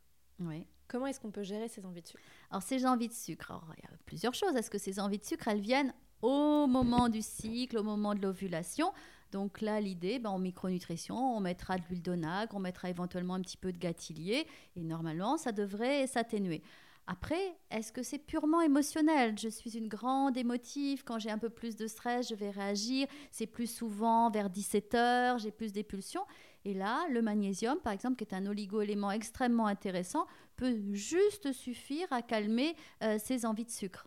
Oui. 0.47 0.67
Comment 0.89 1.07
est-ce 1.07 1.21
qu'on 1.21 1.31
peut 1.31 1.43
gérer 1.43 1.69
ces 1.69 1.85
envies 1.87 2.03
de 2.03 2.07
sucre? 2.07 2.23
Alors, 2.51 2.63
ces 2.63 2.85
envies 2.85 3.09
de 3.09 3.15
sucre, 3.15 3.53
il 3.79 3.83
y 3.83 3.87
a 3.87 3.97
plusieurs 4.05 4.35
choses. 4.35 4.55
Est-ce 4.57 4.71
que 4.71 4.79
ces 4.79 5.01
envies 5.01 5.19
de 5.19 5.25
sucre, 5.25 5.49
elles 5.49 5.61
viennent 5.61 5.95
au 6.21 6.67
moment 6.67 7.09
du 7.09 7.23
cycle, 7.23 7.79
au 7.79 7.83
moment 7.83 8.15
de 8.15 8.21
l'ovulation? 8.21 8.93
Donc 9.31 9.63
là, 9.63 9.81
l'idée, 9.81 10.19
ben, 10.19 10.31
en 10.31 10.39
micronutrition, 10.39 11.17
on 11.17 11.41
mettra 11.41 11.79
de 11.79 11.83
l'huile 11.89 12.03
d'onagre, 12.03 12.55
on 12.55 12.61
mettra 12.61 12.91
éventuellement 12.91 13.35
un 13.35 13.41
petit 13.41 13.57
peu 13.57 13.73
de 13.73 13.79
gâtillier, 13.79 14.47
et 14.77 14.83
normalement, 14.83 15.39
ça 15.39 15.53
devrait 15.53 16.07
s'atténuer. 16.07 16.63
Après, 17.07 17.57
est-ce 17.71 17.93
que 17.93 18.03
c'est 18.03 18.19
purement 18.19 18.61
émotionnel? 18.61 19.37
Je 19.37 19.49
suis 19.49 19.77
une 19.77 19.89
grande 19.89 20.37
émotive. 20.37 21.03
Quand 21.03 21.19
j'ai 21.19 21.31
un 21.31 21.39
peu 21.39 21.51
plus 21.51 21.75
de 21.75 21.89
stress, 21.89 22.29
je 22.29 22.35
vais 22.37 22.51
réagir. 22.51 23.09
C'est 23.33 23.49
plus 23.49 23.67
souvent 23.67 24.31
vers 24.31 24.49
17 24.49 24.95
heures, 24.95 25.39
j'ai 25.39 25.51
plus 25.51 25.73
d'impulsions. 25.73 26.25
Et 26.64 26.75
là, 26.75 27.07
le 27.11 27.23
magnésium, 27.23 27.78
par 27.81 27.92
exemple, 27.92 28.16
qui 28.16 28.25
est 28.25 28.35
un 28.35 28.47
oligo-élément 28.47 29.11
extrêmement 29.11 29.66
intéressant, 29.66 30.26
peut 30.57 30.78
juste 30.92 31.52
suffire 31.52 32.07
à 32.12 32.23
calmer 32.23 32.76
euh, 33.02 33.19
ces 33.19 33.45
envies 33.47 33.64
de 33.64 33.71
sucre. 33.71 34.07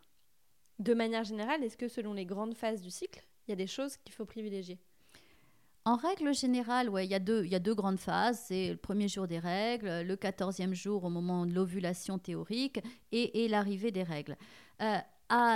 De 0.80 0.94
manière 0.94 1.24
générale, 1.24 1.64
est-ce 1.64 1.78
que 1.78 1.88
selon 1.88 2.14
les 2.14 2.26
grandes 2.26 2.56
phases 2.56 2.82
du 2.82 2.90
cycle, 2.90 3.26
il 3.48 3.52
y 3.52 3.54
a 3.54 3.58
des 3.58 3.68
choses 3.68 3.98
qu'il 3.98 4.14
faut 4.14 4.26
privilégier? 4.26 4.80
En 5.88 5.98
règle 5.98 6.34
générale, 6.34 6.90
ouais, 6.90 7.06
il, 7.06 7.12
y 7.12 7.16
a 7.16 7.20
deux, 7.20 7.46
il 7.46 7.52
y 7.52 7.56
a 7.56 7.60
deux 7.60 7.76
grandes 7.76 8.00
phases. 8.00 8.40
C'est 8.48 8.70
le 8.70 8.78
premier 8.78 9.08
jour 9.08 9.28
des 9.28 9.38
règles, 9.38 10.02
le 10.02 10.16
quatorzième 10.16 10.74
jour 10.74 11.04
au 11.04 11.10
moment 11.10 11.46
de 11.46 11.54
l'ovulation 11.54 12.18
théorique 12.18 12.80
et, 13.12 13.48
l'arrivée 13.48 13.92
des 13.92 14.02
règles. 14.02 14.36
Euh, 14.82 14.98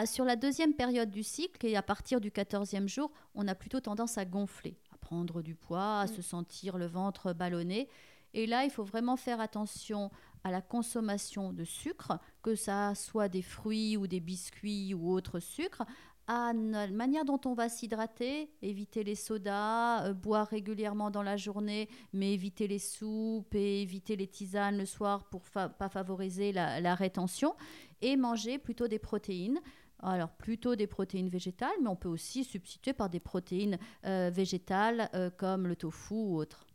sur 0.06 0.26
la 0.26 0.36
deuxième 0.36 0.74
période 0.74 1.12
du 1.12 1.24
cycle, 1.24 1.66
et 1.66 1.76
à 1.76 1.82
partir 1.82 2.22
du 2.22 2.32
quatorzième 2.32 2.88
jour, 2.88 3.12
on 3.36 3.48
a 3.48 3.56
plutôt 3.56 3.80
tendance 3.80 4.18
à 4.18 4.26
gonfler, 4.26 4.78
à 4.94 4.98
prendre 4.98 5.42
du 5.42 5.56
poids, 5.56 6.02
à 6.02 6.06
mm. 6.06 6.16
se 6.16 6.22
sentir 6.22 6.78
le 6.78 6.88
ventre 6.88 7.34
ballonné. 7.34 7.88
Et 8.34 8.46
là, 8.46 8.64
il 8.64 8.70
faut 8.70 8.84
vraiment 8.84 9.18
faire 9.18 9.40
attention 9.40 10.12
à 10.44 10.52
la 10.52 10.62
consommation 10.62 11.52
de 11.52 11.64
sucre, 11.64 12.20
que 12.42 12.56
ça 12.56 12.96
soit 12.96 13.28
des 13.28 13.42
fruits 13.42 13.98
ou 13.98 14.08
des 14.08 14.20
biscuits 14.20 14.94
ou 14.94 15.12
autres 15.12 15.40
sucres, 15.40 15.84
à 16.30 16.54
la 16.54 16.88
manière 16.90 17.26
dont 17.26 17.42
on 17.46 17.56
va 17.56 17.70
s'hydrater, 17.70 18.52
éviter 18.62 19.04
les 19.04 19.16
sodas, 19.16 20.06
euh, 20.06 20.14
boire 20.14 20.46
régulièrement 20.46 21.10
dans 21.10 21.24
la 21.24 21.38
journée, 21.38 21.90
mais 22.14 22.34
éviter 22.34 22.68
les 22.68 22.78
soupes 22.78 23.56
et 23.56 23.82
éviter 23.82 24.16
les 24.16 24.28
tisanes 24.28 24.78
le 24.78 24.86
soir 24.86 25.28
pour 25.30 25.42
ne 25.56 25.68
pas 25.70 25.90
favoriser 25.90 26.52
la, 26.52 26.94
rétention, 26.94 27.56
et 28.02 28.16
manger 28.16 28.60
plutôt 28.60 28.88
des 28.88 29.00
protéines. 29.00 29.60
Alors 30.02 30.30
plutôt 30.30 30.76
des 30.76 30.86
protéines 30.86 31.30
végétales, 31.30 31.76
mais 31.82 31.90
on 31.90 31.96
peut 31.96 32.08
aussi 32.08 32.44
substituer 32.44 32.94
par 32.94 33.10
des 33.10 33.20
protéines 33.20 33.80
euh, 34.06 34.30
végétales 34.32 35.10
euh, 35.16 35.32
comme 35.32 35.66
le 35.66 35.76
tofu 35.76 36.14
ou 36.14 36.38
autre. 36.38 36.68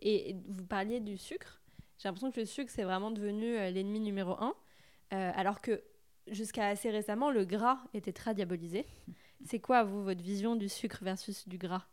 Et 0.00 0.36
vous 0.48 0.64
parliez 0.64 1.00
du 1.00 1.18
sucre. 1.18 1.60
J'ai 1.98 2.08
l'impression 2.08 2.32
que 2.32 2.40
le 2.40 2.46
sucre, 2.46 2.72
c'est 2.74 2.82
vraiment 2.82 3.10
devenu 3.10 3.56
l'ennemi 3.72 4.00
numéro 4.00 4.36
un. 4.40 4.54
alors 5.10 5.60
que 5.60 5.82
jusqu'à 6.28 6.68
assez 6.68 6.90
récemment, 6.90 7.30
le 7.30 7.44
gras 7.44 7.78
était 7.94 8.12
très 8.12 8.34
diabolisé. 8.34 8.86
C'est 9.44 9.58
quoi, 9.58 9.82
vous, 9.82 10.04
votre 10.04 10.22
vision 10.22 10.54
du 10.54 10.68
sucre 10.68 10.98
versus 11.02 11.48
du 11.48 11.58
gras? 11.58 11.84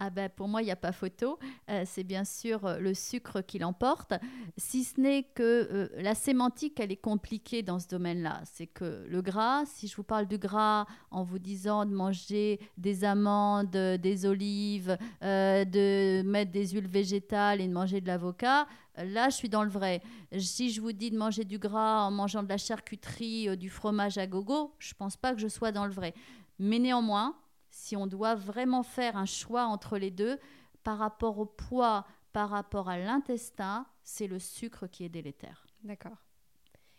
Ah 0.00 0.10
ben, 0.10 0.28
pour 0.28 0.48
moi, 0.48 0.62
il 0.62 0.64
n'y 0.64 0.70
a 0.70 0.76
pas 0.76 0.92
photo. 0.92 1.38
Euh, 1.70 1.84
c'est 1.86 2.02
bien 2.02 2.24
sûr 2.24 2.66
euh, 2.66 2.78
le 2.78 2.94
sucre 2.94 3.40
qui 3.42 3.58
l'emporte. 3.58 4.14
Si 4.56 4.84
ce 4.84 5.00
n'est 5.00 5.22
que 5.22 5.42
euh, 5.42 5.88
la 5.96 6.14
sémantique, 6.14 6.80
elle 6.80 6.90
est 6.90 6.96
compliquée 6.96 7.62
dans 7.62 7.78
ce 7.78 7.86
domaine-là. 7.88 8.40
C'est 8.44 8.66
que 8.66 9.06
le 9.08 9.22
gras, 9.22 9.64
si 9.66 9.86
je 9.86 9.96
vous 9.96 10.02
parle 10.02 10.26
du 10.26 10.38
gras 10.38 10.86
en 11.10 11.22
vous 11.22 11.38
disant 11.38 11.86
de 11.86 11.92
manger 11.92 12.58
des 12.76 13.04
amandes, 13.04 13.70
des 13.70 14.26
olives, 14.26 14.98
de 15.22 16.22
mettre 16.22 16.50
des 16.50 16.68
huiles 16.68 16.88
végétales 16.88 17.60
et 17.60 17.68
de 17.68 17.72
manger 17.72 18.00
de 18.00 18.08
l'avocat, 18.08 18.66
là, 18.96 19.28
je 19.28 19.36
suis 19.36 19.48
dans 19.48 19.62
le 19.62 19.70
vrai. 19.70 20.02
Si 20.38 20.70
je 20.70 20.80
vous 20.80 20.92
dis 20.92 21.10
de 21.10 21.16
manger 21.16 21.44
du 21.44 21.58
gras 21.58 22.06
en 22.06 22.10
mangeant 22.10 22.42
de 22.42 22.48
la 22.48 22.58
charcuterie, 22.58 23.56
du 23.56 23.70
fromage 23.70 24.18
à 24.18 24.26
gogo, 24.26 24.74
je 24.78 24.94
pense 24.94 25.16
pas 25.16 25.34
que 25.34 25.40
je 25.40 25.48
sois 25.48 25.72
dans 25.72 25.86
le 25.86 25.92
vrai. 25.92 26.14
Mais 26.58 26.78
néanmoins, 26.78 27.36
si 27.70 27.96
on 27.96 28.06
doit 28.06 28.34
vraiment 28.34 28.82
faire 28.82 29.16
un 29.16 29.26
choix 29.26 29.64
entre 29.64 29.98
les 29.98 30.10
deux, 30.10 30.38
par 30.82 30.98
rapport 30.98 31.38
au 31.38 31.46
poids, 31.46 32.06
par 32.32 32.50
rapport 32.50 32.88
à 32.88 32.98
l'intestin, 32.98 33.86
c'est 34.02 34.26
le 34.26 34.38
sucre 34.38 34.86
qui 34.86 35.04
est 35.04 35.08
délétère. 35.08 35.66
D'accord. 35.82 36.16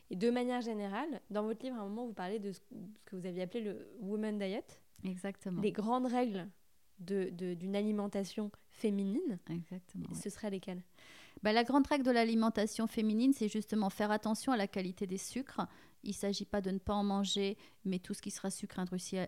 Et 0.10 0.16
de 0.16 0.30
manière 0.30 0.62
générale, 0.62 1.22
dans 1.30 1.44
votre 1.44 1.64
livre, 1.64 1.78
à 1.78 1.82
un 1.82 1.88
moment, 1.88 2.06
vous 2.06 2.14
parlez 2.14 2.40
de 2.40 2.52
ce 2.52 2.60
que 3.06 3.16
vous 3.16 3.26
aviez 3.26 3.44
appelé 3.44 3.62
le 3.62 3.90
Woman 4.00 4.38
Diet. 4.38 4.82
Exactement. 5.04 5.62
Les 5.62 5.72
grandes 5.72 6.06
règles 6.06 6.48
d'une 7.00 7.36
de, 7.36 7.76
alimentation 7.76 8.52
féminine. 8.70 9.40
Exactement. 9.50 10.14
Ce 10.14 10.30
seraient 10.30 10.50
lesquelles? 10.50 10.82
Bah, 11.44 11.54
La 11.54 11.64
grande 11.64 11.88
règle 11.88 12.04
de 12.04 12.12
l'alimentation 12.12 12.88
féminine, 12.88 13.34
c'est 13.34 13.50
justement 13.50 13.90
faire 13.90 14.12
attention 14.12 14.52
à 14.52 14.58
la 14.58 14.68
qualité 14.68 15.08
des 15.08 15.18
sucres, 15.18 15.68
il 16.08 16.12
ne 16.12 16.16
s'agit 16.16 16.46
pas 16.46 16.62
de 16.62 16.72
ne 16.72 16.80
pas 16.80 16.94
en 16.94 17.04
manger, 17.04 17.58
mais 17.84 18.00
tout 18.00 18.14
ce 18.14 18.22
qui 18.22 18.32
sera 18.32 18.50
sucre 18.50 18.80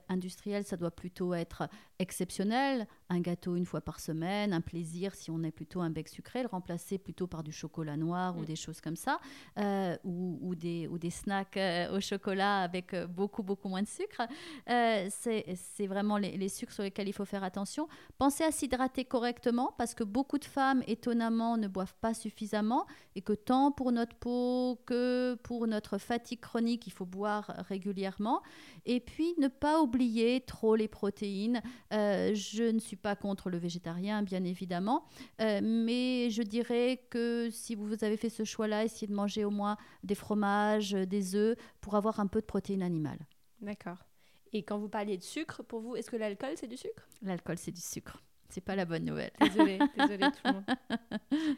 industriel, 0.08 0.64
ça 0.64 0.78
doit 0.78 0.92
plutôt 0.92 1.34
être 1.34 1.70
exceptionnel. 2.00 2.88
Un 3.10 3.20
gâteau 3.20 3.56
une 3.56 3.66
fois 3.66 3.82
par 3.82 4.00
semaine, 4.00 4.54
un 4.54 4.62
plaisir 4.62 5.14
si 5.14 5.30
on 5.30 5.44
est 5.44 5.52
plutôt 5.52 5.82
un 5.82 5.90
bec 5.90 6.08
sucré, 6.08 6.42
le 6.42 6.48
remplacer 6.48 6.98
plutôt 6.98 7.28
par 7.28 7.44
du 7.44 7.52
chocolat 7.52 7.98
noir 7.98 8.38
ou 8.38 8.42
mm. 8.42 8.46
des 8.46 8.56
choses 8.56 8.80
comme 8.80 8.96
ça, 8.96 9.20
euh, 9.58 9.98
ou, 10.04 10.56
des, 10.56 10.88
ou 10.88 10.98
des 10.98 11.10
snacks 11.10 11.58
euh, 11.58 11.98
au 11.98 12.00
chocolat 12.00 12.62
avec 12.62 12.94
euh, 12.94 13.08
beaucoup, 13.08 13.44
beaucoup 13.44 13.68
moins 13.68 13.82
de 13.82 13.88
sucre. 13.88 14.22
c'est 14.68 15.88
vraiment 15.88 16.18
les, 16.18 16.38
les, 16.38 16.50
sucres 16.50 16.72
sur 16.72 16.84
lesquels 16.84 17.08
il 17.08 17.14
faut 17.14 17.26
faire 17.26 17.44
attention. 17.44 17.88
Pensez 18.18 18.44
à 18.44 18.52
s'hydrater 18.52 19.04
correctement 19.04 19.74
parce 19.78 19.94
que 19.94 20.04
beaucoup 20.06 20.38
de 20.38 20.46
femmes, 20.46 20.82
étonnamment, 20.88 21.58
ne 21.58 21.68
boivent 21.68 21.96
pas 22.00 22.14
suffisamment 22.14 22.86
et 23.16 23.22
que 23.22 23.34
tant 23.34 23.72
pour 23.72 23.92
notre 23.92 24.16
peau 24.16 24.80
que 24.86 25.36
pour 25.44 25.68
notre 25.68 25.98
fatigue 25.98 26.40
chronique, 26.40 26.69
qu'il 26.78 26.94
faut 26.94 27.06
boire 27.06 27.54
régulièrement. 27.68 28.42
Et 28.86 29.00
puis, 29.00 29.34
ne 29.40 29.48
pas 29.48 29.82
oublier 29.82 30.42
trop 30.42 30.76
les 30.76 30.88
protéines. 30.88 31.62
Euh, 31.94 32.34
je 32.36 32.64
ne 32.64 32.80
suis 32.80 32.96
pas 32.96 33.16
contre 33.16 33.50
le 33.50 33.58
végétarien, 33.58 34.22
bien 34.22 34.44
évidemment, 34.44 35.06
euh, 35.42 35.60
mais 35.64 36.30
je 36.30 36.44
dirais 36.44 37.02
que 37.10 37.50
si 37.52 37.76
vous 37.76 38.04
avez 38.04 38.18
fait 38.18 38.30
ce 38.30 38.44
choix-là, 38.44 38.84
essayez 38.86 39.08
de 39.08 39.14
manger 39.14 39.46
au 39.46 39.50
moins 39.50 39.78
des 40.04 40.16
fromages, 40.16 40.92
des 40.92 41.36
œufs, 41.36 41.58
pour 41.82 41.96
avoir 41.96 42.20
un 42.20 42.28
peu 42.28 42.42
de 42.42 42.46
protéines 42.46 42.84
animales. 42.84 43.20
D'accord. 43.62 44.06
Et 44.52 44.64
quand 44.64 44.78
vous 44.78 44.90
parliez 44.90 45.18
de 45.18 45.24
sucre, 45.24 45.64
pour 45.64 45.80
vous, 45.80 45.96
est-ce 45.96 46.10
que 46.10 46.18
l'alcool, 46.18 46.54
c'est 46.56 46.68
du 46.68 46.78
sucre? 46.78 47.08
L'alcool, 47.22 47.58
c'est 47.58 47.72
du 47.72 47.82
sucre. 47.82 48.22
C'est 48.50 48.62
pas 48.62 48.76
la 48.76 48.86
bonne 48.86 49.06
nouvelle. 49.06 49.32
Désolée, 49.40 49.78
désolée 49.98 50.28
tout 50.32 50.42
le 50.46 50.54
monde. 50.54 50.66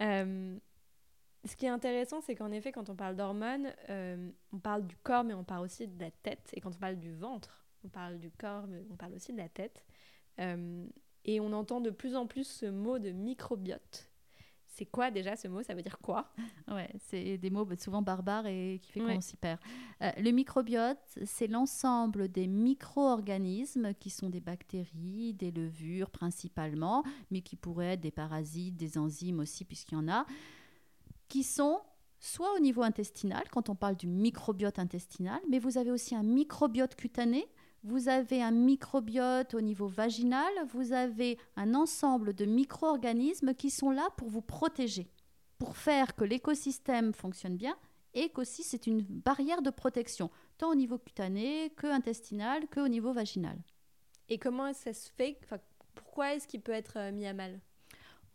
Euh, 0.00 0.58
ce 1.44 1.56
qui 1.56 1.66
est 1.66 1.70
intéressant, 1.70 2.20
c'est 2.20 2.34
qu'en 2.34 2.50
effet, 2.50 2.72
quand 2.72 2.88
on 2.88 2.96
parle 2.96 3.16
d'hormones, 3.16 3.72
euh, 3.90 4.30
on 4.52 4.58
parle 4.58 4.86
du 4.86 4.96
corps, 4.96 5.24
mais 5.24 5.34
on 5.34 5.44
parle 5.44 5.64
aussi 5.64 5.86
de 5.86 6.00
la 6.00 6.10
tête. 6.10 6.50
Et 6.54 6.60
quand 6.60 6.74
on 6.74 6.78
parle 6.78 6.96
du 6.96 7.12
ventre, 7.12 7.66
on 7.84 7.88
parle 7.88 8.18
du 8.18 8.30
corps, 8.30 8.66
mais 8.66 8.82
on 8.90 8.96
parle 8.96 9.14
aussi 9.14 9.32
de 9.32 9.38
la 9.38 9.48
tête. 9.48 9.84
Euh, 10.40 10.86
et 11.24 11.40
on 11.40 11.52
entend 11.52 11.80
de 11.80 11.90
plus 11.90 12.16
en 12.16 12.26
plus 12.26 12.46
ce 12.46 12.66
mot 12.66 12.98
de 12.98 13.10
microbiote. 13.10 14.10
C'est 14.66 14.86
quoi 14.86 15.12
déjà 15.12 15.36
ce 15.36 15.46
mot? 15.46 15.62
Ça 15.62 15.74
veut 15.74 15.82
dire 15.82 15.98
quoi? 16.00 16.32
Ouais, 16.68 16.90
c'est 16.98 17.38
des 17.38 17.50
mots 17.50 17.68
souvent 17.78 18.02
barbares 18.02 18.46
et 18.46 18.80
qui 18.82 18.90
fait 18.90 19.00
qu'on 19.00 19.20
s'y 19.20 19.36
perd. 19.36 19.60
Euh, 20.02 20.10
le 20.16 20.30
microbiote, 20.32 20.98
c'est 21.24 21.46
l'ensemble 21.46 22.28
des 22.28 22.48
micro-organismes 22.48 23.94
qui 23.94 24.10
sont 24.10 24.30
des 24.30 24.40
bactéries, 24.40 25.32
des 25.34 25.52
levures 25.52 26.10
principalement, 26.10 27.04
mais 27.30 27.40
qui 27.42 27.54
pourraient 27.54 27.92
être 27.92 28.00
des 28.00 28.10
parasites, 28.10 28.76
des 28.76 28.98
enzymes 28.98 29.38
aussi, 29.38 29.64
puisqu'il 29.64 29.94
y 29.94 29.98
en 29.98 30.08
a 30.08 30.26
qui 31.28 31.42
sont 31.42 31.80
soit 32.20 32.54
au 32.54 32.58
niveau 32.58 32.82
intestinal, 32.82 33.44
quand 33.50 33.68
on 33.68 33.74
parle 33.74 33.96
du 33.96 34.06
microbiote 34.06 34.78
intestinal, 34.78 35.40
mais 35.50 35.58
vous 35.58 35.76
avez 35.76 35.90
aussi 35.90 36.14
un 36.14 36.22
microbiote 36.22 36.94
cutané, 36.94 37.46
vous 37.82 38.08
avez 38.08 38.42
un 38.42 38.50
microbiote 38.50 39.52
au 39.52 39.60
niveau 39.60 39.86
vaginal, 39.86 40.50
vous 40.72 40.92
avez 40.92 41.38
un 41.56 41.74
ensemble 41.74 42.32
de 42.32 42.46
micro-organismes 42.46 43.54
qui 43.54 43.68
sont 43.68 43.90
là 43.90 44.08
pour 44.16 44.30
vous 44.30 44.40
protéger, 44.40 45.10
pour 45.58 45.76
faire 45.76 46.16
que 46.16 46.24
l'écosystème 46.24 47.12
fonctionne 47.12 47.56
bien 47.56 47.76
et 48.14 48.30
qu'aussi 48.30 48.62
c'est 48.62 48.86
une 48.86 49.02
barrière 49.02 49.60
de 49.60 49.70
protection, 49.70 50.30
tant 50.56 50.70
au 50.70 50.74
niveau 50.74 50.96
cutané 50.96 51.74
que 51.76 51.86
intestinal 51.86 52.66
que 52.68 52.80
au 52.80 52.88
niveau 52.88 53.12
vaginal. 53.12 53.58
Et 54.30 54.38
comment 54.38 54.72
ça 54.72 54.94
se 54.94 55.10
fait 55.10 55.38
Pourquoi 55.94 56.34
est-ce 56.34 56.48
qu'il 56.48 56.62
peut 56.62 56.72
être 56.72 56.96
euh, 56.96 57.12
mis 57.12 57.26
à 57.26 57.34
mal? 57.34 57.60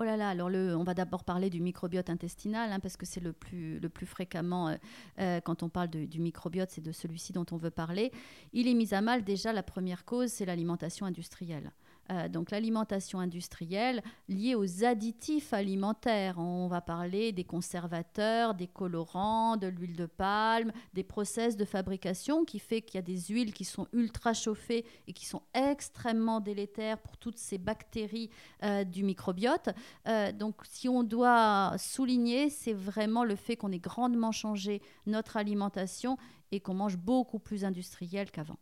Oh 0.01 0.05
là 0.05 0.15
là, 0.15 0.29
alors 0.29 0.49
le, 0.49 0.77
on 0.77 0.85
va 0.85 0.93
d'abord 0.93 1.25
parler 1.25 1.49
du 1.49 1.59
microbiote 1.59 2.09
intestinal, 2.09 2.71
hein, 2.71 2.79
parce 2.79 2.95
que 2.95 3.05
c'est 3.05 3.19
le 3.19 3.33
plus, 3.33 3.81
fréquemment, 4.05 4.69
euh, 4.69 4.75
euh, 5.19 5.41
quand 5.41 5.61
on 5.61 5.67
parle 5.67 5.89
du 5.89 6.21
microbiote, 6.21 6.69
c'est 6.71 6.79
de 6.79 6.93
celui-ci 6.93 7.33
dont 7.33 7.45
on 7.51 7.57
veut 7.57 7.69
parler. 7.69 8.13
Il 8.53 8.69
est 8.69 8.75
mis 8.75 8.93
à 8.93 9.01
mal, 9.01 9.25
déjà, 9.25 9.51
la 9.51 9.61
première 9.61 10.05
cause, 10.05 10.29
c'est 10.29 10.45
l'alimentation 10.45 11.05
industrielle. 11.05 11.73
Euh, 12.11 12.27
donc 12.27 12.51
l'alimentation 12.51 13.19
industrielle 13.19 14.01
liée 14.27 14.55
aux 14.55 14.83
additifs 14.83 15.53
alimentaires. 15.53 16.39
On 16.39 16.67
va 16.67 16.81
parler 16.81 17.31
des 17.31 17.43
conservateurs, 17.43 18.55
des 18.55 18.67
colorants, 18.67 19.57
de 19.57 19.67
l'huile 19.67 19.95
de 19.95 20.05
palme, 20.05 20.71
des 20.93 21.03
process 21.03 21.55
de 21.55 21.65
fabrication 21.65 22.45
qui 22.45 22.59
fait 22.59 22.81
qu'il 22.81 22.95
y 22.95 22.99
a 22.99 23.03
des 23.03 23.19
huiles 23.33 23.53
qui 23.53 23.65
sont 23.65 23.87
ultra 23.93 24.33
chauffées 24.33 24.85
et 25.07 25.13
qui 25.13 25.25
sont 25.25 25.43
extrêmement 25.53 26.39
délétères 26.39 26.99
pour 26.99 27.17
toutes 27.17 27.37
ces 27.37 27.57
bactéries 27.57 28.29
euh, 28.63 28.83
du 28.83 29.03
microbiote. 29.03 29.69
Euh, 30.07 30.31
donc 30.31 30.55
si 30.63 30.89
on 30.89 31.03
doit 31.03 31.75
souligner, 31.77 32.49
c'est 32.49 32.73
vraiment 32.73 33.23
le 33.23 33.35
fait 33.35 33.55
qu'on 33.55 33.71
ait 33.71 33.79
grandement 33.79 34.31
changé 34.31 34.81
notre 35.05 35.37
alimentation 35.37 36.17
et 36.51 36.59
qu'on 36.59 36.73
mange 36.73 36.97
beaucoup 36.97 37.39
plus 37.39 37.63
industriel 37.63 38.31
qu'avant. 38.31 38.57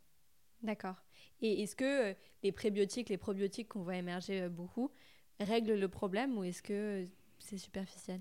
D'accord. 0.62 0.96
Et 1.42 1.64
est-ce 1.64 1.76
que 1.76 2.12
euh, 2.12 2.14
les 2.44 2.52
prébiotiques, 2.52 3.10
les 3.10 3.18
probiotiques 3.18 3.70
qu'on 3.70 3.82
voit 3.82 3.96
émerger 3.96 4.42
euh, 4.42 4.50
beaucoup 4.50 4.92
règlent 5.40 5.76
le 5.76 5.88
problème 5.88 6.38
ou 6.38 6.44
est-ce 6.44 6.62
que 6.62 7.06
c'est 7.40 7.58
superficiel? 7.58 8.20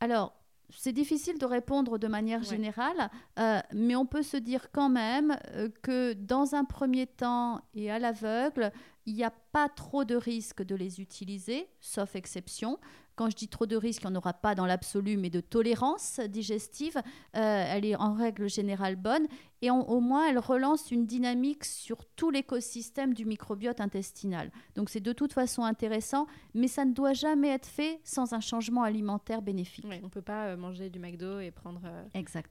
Alors, 0.00 0.34
c'est 0.70 0.92
difficile 0.92 1.38
de 1.38 1.46
répondre 1.46 1.98
de 1.98 2.06
manière 2.08 2.42
générale, 2.42 3.10
euh, 3.38 3.58
mais 3.72 3.96
on 3.96 4.04
peut 4.04 4.22
se 4.22 4.36
dire 4.36 4.70
quand 4.70 4.90
même 4.90 5.38
que 5.82 6.12
dans 6.12 6.54
un 6.54 6.64
premier 6.64 7.06
temps 7.06 7.62
et 7.72 7.90
à 7.90 7.98
l'aveugle, 7.98 8.70
il 9.06 9.14
n'y 9.14 9.24
a 9.24 9.32
pas 9.52 9.68
trop 9.68 10.04
de 10.04 10.14
risque 10.14 10.62
de 10.62 10.74
les 10.74 11.00
utiliser, 11.00 11.68
sauf 11.80 12.14
exception. 12.16 12.78
Quand 13.18 13.28
je 13.30 13.34
dis 13.34 13.48
trop 13.48 13.66
de 13.66 13.74
risques, 13.74 14.02
il 14.04 14.10
n'y 14.10 14.12
en 14.12 14.16
aura 14.16 14.32
pas 14.32 14.54
dans 14.54 14.64
l'absolu, 14.64 15.16
mais 15.16 15.28
de 15.28 15.40
tolérance 15.40 16.20
digestive, 16.20 16.96
euh, 16.96 17.00
elle 17.34 17.84
est 17.84 17.96
en 17.96 18.14
règle 18.14 18.48
générale 18.48 18.94
bonne. 18.94 19.26
Et 19.60 19.72
au 19.72 19.98
moins, 19.98 20.28
elle 20.28 20.38
relance 20.38 20.92
une 20.92 21.04
dynamique 21.04 21.64
sur 21.64 22.04
tout 22.14 22.30
l'écosystème 22.30 23.14
du 23.14 23.24
microbiote 23.24 23.80
intestinal. 23.80 24.52
Donc 24.76 24.88
c'est 24.88 25.00
de 25.00 25.12
toute 25.12 25.32
façon 25.32 25.64
intéressant, 25.64 26.28
mais 26.54 26.68
ça 26.68 26.84
ne 26.84 26.92
doit 26.92 27.12
jamais 27.12 27.48
être 27.48 27.66
fait 27.66 28.00
sans 28.04 28.34
un 28.34 28.40
changement 28.40 28.84
alimentaire 28.84 29.42
bénéfique. 29.42 29.84
on 29.90 30.04
ne 30.04 30.08
peut 30.10 30.22
pas 30.22 30.50
euh, 30.50 30.56
manger 30.56 30.88
du 30.88 31.00
McDo 31.00 31.40
et 31.40 31.50
prendre 31.50 31.80
euh, 31.86 32.04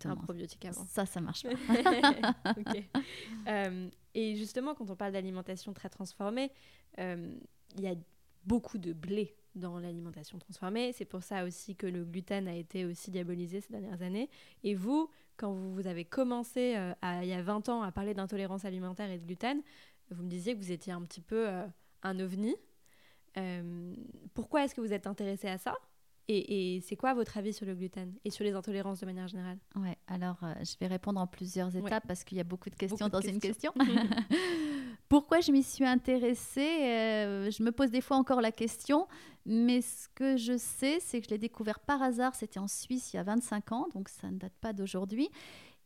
un 0.03 0.15
probiotique 0.17 0.65
avant. 0.65 0.83
Ça, 0.85 1.05
ça 1.05 1.21
marche 1.21 1.43
pas. 1.43 2.53
et 4.13 4.35
justement, 4.35 4.75
quand 4.75 4.89
on 4.89 4.97
parle 4.97 5.13
d'alimentation 5.13 5.71
très 5.71 5.87
transformée, 5.87 6.51
il 6.97 7.81
y 7.81 7.87
a 7.87 7.95
beaucoup 8.45 8.77
de 8.77 8.93
blé 8.93 9.35
dans 9.57 9.79
l'alimentation 9.79 10.37
transformée. 10.39 10.93
C'est 10.93 11.05
pour 11.05 11.23
ça 11.23 11.43
aussi 11.43 11.75
que 11.75 11.87
le 11.87 12.05
gluten 12.05 12.47
a 12.47 12.55
été 12.55 12.85
aussi 12.85 13.11
diabolisé 13.11 13.61
ces 13.61 13.73
dernières 13.73 14.01
années. 14.01 14.29
Et 14.63 14.75
vous, 14.75 15.09
quand 15.35 15.53
vous 15.53 15.87
avez 15.87 16.05
commencé 16.05 16.75
euh, 16.77 16.93
il 17.21 17.27
y 17.27 17.33
a 17.33 17.41
20 17.41 17.69
ans 17.69 17.81
à 17.81 17.91
parler 17.91 18.13
d'intolérance 18.13 18.65
alimentaire 18.65 19.09
et 19.09 19.17
de 19.17 19.25
gluten, 19.25 19.61
vous 20.11 20.23
me 20.23 20.29
disiez 20.29 20.55
que 20.55 20.59
vous 20.59 20.71
étiez 20.71 20.93
un 20.93 21.01
petit 21.01 21.21
peu 21.21 21.47
euh, 21.47 21.65
un 22.03 22.19
ovni. 22.19 22.55
Euh, 23.37 23.93
pourquoi 24.33 24.63
est-ce 24.63 24.73
que 24.73 24.81
vous 24.81 24.93
êtes 24.93 25.07
intéressé 25.07 25.47
à 25.47 25.57
ça? 25.57 25.75
Et, 26.29 26.81
c'est 26.81 26.97
quoi 26.97 27.13
votre 27.13 27.37
avis 27.37 27.53
sur 27.53 27.65
le 27.65 27.73
gluten 27.73 28.13
et 28.25 28.31
sur 28.31 28.43
les 28.43 28.51
intolérances 28.51 28.99
de 28.99 29.05
manière 29.05 29.29
générale? 29.29 29.59
Ouais, 29.77 29.97
alors 30.07 30.37
je 30.41 30.77
vais 30.77 30.87
répondre 30.87 31.21
en 31.21 31.27
plusieurs 31.27 31.73
étapes 31.73 32.03
parce 32.05 32.25
qu'il 32.25 32.37
y 32.37 32.41
a 32.41 32.43
beaucoup 32.43 32.69
de 32.69 32.75
questions 32.75 33.07
dans 33.07 33.21
une 33.21 33.39
question. 33.39 33.71
Pourquoi 35.09 35.39
je 35.39 35.51
m'y 35.51 35.63
suis 35.63 35.85
intéressée 35.85 36.59
Je 36.65 37.63
me 37.63 37.71
pose 37.71 37.91
des 37.91 38.01
fois 38.01 38.17
encore 38.17 38.41
la 38.41 38.51
question, 38.51 39.07
mais 39.45 39.81
ce 39.81 40.09
que 40.13 40.35
je 40.35 40.57
sais, 40.57 40.99
c'est 40.99 41.21
que 41.21 41.25
je 41.25 41.31
l'ai 41.31 41.37
découvert 41.37 41.79
par 41.79 42.01
hasard. 42.01 42.35
C'était 42.35 42.59
en 42.59 42.67
Suisse 42.67 43.13
il 43.13 43.15
y 43.15 43.19
a 43.19 43.23
25 43.23 43.71
ans, 43.71 43.87
donc 43.93 44.09
ça 44.09 44.29
ne 44.29 44.37
date 44.37 44.53
pas 44.59 44.73
d'aujourd'hui. 44.73 45.29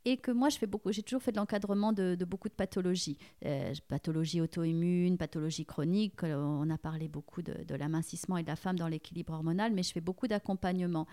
Et 0.03 0.17
que 0.17 0.31
moi, 0.31 0.49
j'ai 0.49 1.03
toujours 1.03 1.21
fait 1.21 1.31
de 1.31 1.37
l'encadrement 1.37 1.93
de, 1.93 2.17
beaucoup 2.25 2.49
de 2.49 2.55
pathologies, 2.55 3.19
euh, 3.45 3.71
pathologies 3.87 4.41
auto-immunes, 4.41 5.19
pathologies 5.19 5.67
chroniques. 5.67 6.23
On 6.23 6.67
a 6.71 6.77
parlé 6.79 7.07
beaucoup 7.07 7.43
de 7.43 7.75
l'amincissement 7.75 8.37
et 8.37 8.41
de 8.41 8.47
la 8.47 8.55
femme 8.55 8.79
dans 8.79 8.87
l'équilibre 8.87 9.33
hormonal, 9.33 9.71
mais 9.73 9.83
je 9.83 9.91
fais 9.91 10.01
beaucoup 10.01 10.27
d'accompagnement 10.27 11.05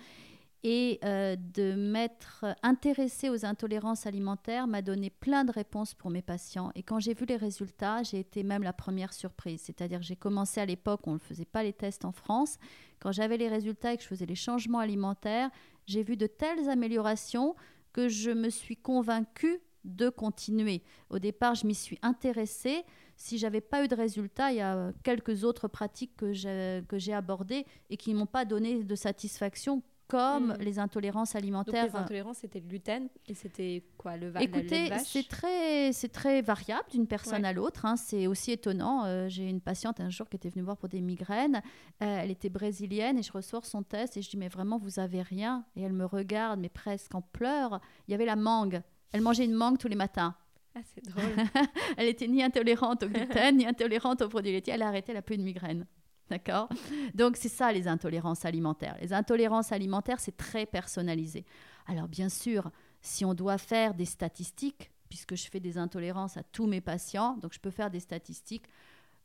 et 0.65 0.99
euh, 1.05 1.37
de 1.37 1.75
m'être 1.75 2.45
intéressée 2.63 3.31
aux 3.31 3.45
intolérances 3.45 4.07
alimentaires 4.07 4.67
m'a 4.67 4.83
donné 4.83 5.11
plein 5.11 5.45
de 5.45 5.53
réponses 5.53 5.95
pour 5.95 6.11
mes 6.11 6.23
patients. 6.23 6.73
Et 6.75 6.83
quand 6.83 6.99
j'ai 6.99 7.15
vu 7.15 7.27
les 7.27 7.37
résultats, 7.37 8.03
j'ai 8.03 8.19
été 8.19 8.43
même 8.43 8.63
la 8.63 8.73
première 8.73 9.13
surprise. 9.13 9.63
C'est-à-dire 9.65 10.01
que 10.01 10.05
j'ai 10.05 10.17
commencé 10.17 10.61
à 10.61 10.67
l'époque, 10.67 11.07
on 11.07 11.15
ne 11.15 11.19
faisait 11.19 11.45
pas 11.45 11.63
les 11.63 11.73
tests 11.73 12.05
en 12.05 12.13
France. 12.13 12.57
Quand 12.99 13.13
j'avais 13.13 13.37
les 13.37 13.49
résultats 13.49 13.93
et 13.93 13.97
que 13.97 14.03
je 14.03 14.09
faisais 14.09 14.27
les 14.27 14.35
changements 14.35 14.81
alimentaires, 14.81 15.51
j'ai 15.87 16.03
vu 16.03 16.17
de 16.17 16.27
telles 16.27 16.69
améliorations 16.69 17.55
que 17.93 18.09
je 18.09 18.31
me 18.31 18.51
suis 18.51 18.77
convaincue 18.77 19.61
de 19.85 20.09
continuer. 20.09 20.83
Au 21.09 21.21
départ, 21.21 21.55
je 21.55 21.67
m'y 21.67 21.75
suis 21.75 21.99
intéressée. 22.03 22.83
Si 23.17 23.39
j'avais 23.39 23.61
pas 23.61 23.85
eu 23.85 23.89
de 23.89 23.95
résultats, 23.95 24.51
il 24.51 24.59
y 24.59 24.61
a 24.61 24.93
quelques 25.05 25.45
autres 25.45 25.69
pratiques 25.69 26.17
que 26.17 26.33
j'ai 26.33 27.13
abordées 27.13 27.65
et 27.91 27.97
qui 27.97 28.13
ne 28.13 28.19
m'ont 28.19 28.27
pas 28.27 28.45
donné 28.45 28.83
de 28.83 28.95
satisfaction 28.97 29.83
comme 30.09 30.55
mm. 30.55 30.57
les 30.61 30.79
intolérances 30.79 31.37
alimentaires. 31.37 31.87
les 31.87 31.97
intolérances, 31.97 32.39
c'était 32.39 32.61
le 32.61 32.67
gluten 32.67 33.09
et 33.27 33.35
c'était 33.35 33.85
quoi 33.99 34.17
le 34.17 34.33
Écoutez, 34.41 34.91
c'est 35.05 35.29
très, 35.29 35.93
c'est 35.93 36.09
très 36.09 36.41
variable 36.43 36.91
d'une 36.91 37.07
personne 37.07 37.45
à 37.45 37.53
l'autre. 37.53 37.85
Hein. 37.85 37.97
C'est 37.97 38.27
aussi 38.27 38.53
étonnant. 38.53 39.05
Euh, 39.05 39.29
j'ai 39.29 39.49
une 39.49 39.61
patiente 39.61 40.01
un 40.01 40.11
jour 40.11 40.29
qui 40.29 40.37
était 40.37 40.49
venue 40.49 40.63
voir 40.63 40.79
pour 40.79 40.89
des 40.89 41.03
migraines. 41.03 41.63
Euh, 42.03 42.21
elle 42.23 42.31
était 42.31 42.49
brésilienne 42.49 43.19
et 43.19 43.23
je 43.23 43.33
ressors 43.33 43.67
son 43.67 43.83
test 43.83 44.17
et 44.17 44.23
je 44.23 44.31
dis 44.31 44.39
mais 44.39 44.49
vraiment 44.49 44.79
vous 44.79 44.99
avez 44.99 45.23
rien? 45.23 45.65
Et 45.77 45.83
elle 45.83 45.93
me 45.93 46.07
regarde 46.07 46.59
mais 46.59 46.71
presque 46.71 47.15
en 47.15 47.21
pleurs. 47.21 47.81
Il 48.09 48.13
y 48.13 48.15
avait 48.15 48.27
la 48.27 48.37
mangue. 48.37 48.81
Elle 49.13 49.21
mangeait 49.21 49.45
une 49.45 49.55
mangue 49.55 49.79
tous 49.79 49.89
les 49.89 49.97
matins. 49.97 50.35
Ah, 50.75 50.81
c'est 50.95 51.05
drôle. 51.05 51.25
elle 51.97 52.09
était 52.09 52.29
ni 52.29 52.43
intolérante 52.43 53.03
au 53.03 53.09
gluten 53.09 53.57
ni 53.57 53.67
intolérante 53.67 54.23
aux 54.23 54.29
produits 54.29 54.53
laitiers. 54.53 54.73
Elle 54.73 54.83
a 54.83 54.89
arrêté, 54.89 55.13
elle 55.13 55.19
a 55.19 55.23
plus 55.23 55.37
de 55.37 55.43
migraine. 55.43 55.87
D'accord 56.31 56.69
Donc 57.15 57.37
c'est 57.37 57.49
ça 57.49 57.73
les 57.73 57.89
intolérances 57.89 58.45
alimentaires. 58.45 58.97
Les 59.01 59.13
intolérances 59.13 59.73
alimentaires, 59.73 60.21
c'est 60.21 60.37
très 60.37 60.67
personnalisé. 60.67 61.45
Alors 61.87 62.09
bien 62.09 62.29
sûr, 62.29 62.71
si 63.01 63.25
on 63.25 63.35
doit 63.35 63.59
faire 63.59 63.95
des 63.95 64.05
statistiques, 64.05 64.91
puisque 65.09 65.37
je 65.37 65.49
fais 65.49 65.61
des 65.61 65.79
intolérances 65.79 66.37
à 66.37 66.43
tous 66.43 66.67
mes 66.67 66.81
patients, 66.81 67.37
donc 67.39 67.55
je 67.55 67.61
peux 67.61 67.71
faire 67.71 67.91
des 67.91 68.01
statistiques. 68.01 68.67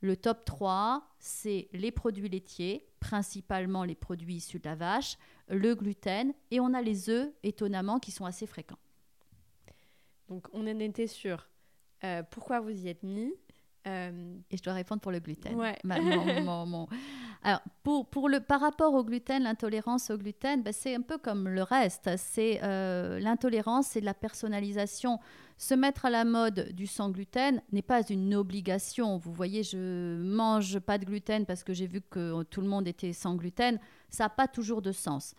Le 0.02 0.18
top 0.18 0.44
3, 0.46 1.08
c'est 1.20 1.70
les 1.74 1.92
produits 1.92 2.30
laitiers, 2.30 2.86
principalement 3.00 3.84
les 3.84 3.96
produits 3.96 4.36
issus 4.36 4.60
de 4.60 4.68
la 4.68 4.76
vache, 4.76 5.18
le 5.50 5.76
gluten, 5.76 6.34
et 6.52 6.60
on 6.60 6.74
a 6.74 6.82
les 6.82 7.10
œufs, 7.10 7.32
étonnamment, 7.44 8.00
qui 8.00 8.12
sont 8.12 8.26
assez 8.26 8.48
fréquents. 8.48 8.80
Donc 10.30 10.48
on 10.54 10.62
en 10.62 10.80
était 10.80 11.08
sur 11.08 11.48
euh, 12.04 12.24
pourquoi 12.24 12.60
vous 12.60 12.86
y 12.86 12.90
êtes 12.90 13.04
mis, 13.04 13.34
euh, 13.88 14.38
et 14.50 14.58
je 14.58 14.64
dois 14.64 14.74
répondre 14.74 15.02
pour 15.02 15.12
le 15.12 15.20
gluten. 15.20 15.56
Alors, 17.44 17.62
pour, 17.84 18.06
pour 18.08 18.30
le, 18.30 18.40
par 18.40 18.62
rapport 18.62 18.94
au 18.94 19.04
gluten, 19.04 19.44
l'intolérance 19.44 20.10
au 20.10 20.18
gluten, 20.18 20.64
ben, 20.64 20.72
c'est 20.72 20.96
un 20.96 21.02
peu 21.02 21.18
comme 21.18 21.50
le 21.50 21.64
reste. 21.64 22.10
C'est 22.18 22.62
euh, 22.64 23.20
l'intolérance, 23.20 23.88
c'est 23.88 24.02
de 24.02 24.06
la 24.06 24.14
personnalisation. 24.14 25.20
Se 25.58 25.74
mettre 25.74 26.06
à 26.06 26.10
la 26.10 26.24
mode 26.26 26.72
du 26.72 26.88
sans 26.88 27.10
gluten 27.10 27.62
n'est 27.72 27.82
pas 27.82 28.02
une 28.10 28.34
obligation. 28.36 29.18
Vous 29.18 29.34
voyez, 29.34 29.64
je 29.64 30.22
mange 30.24 30.80
pas 30.80 30.98
de 30.98 31.06
gluten 31.06 31.46
parce 31.46 31.64
que 31.64 31.74
j'ai 31.74 31.88
vu 31.88 32.02
que 32.02 32.44
tout 32.44 32.62
le 32.62 32.68
monde 32.68 32.88
était 32.88 33.14
sans 33.14 33.36
gluten. 33.36 33.80
Ça 34.10 34.26
n'a 34.26 34.30
pas 34.30 34.48
toujours 34.48 34.82
de 34.82 34.92
sens. 34.92 35.36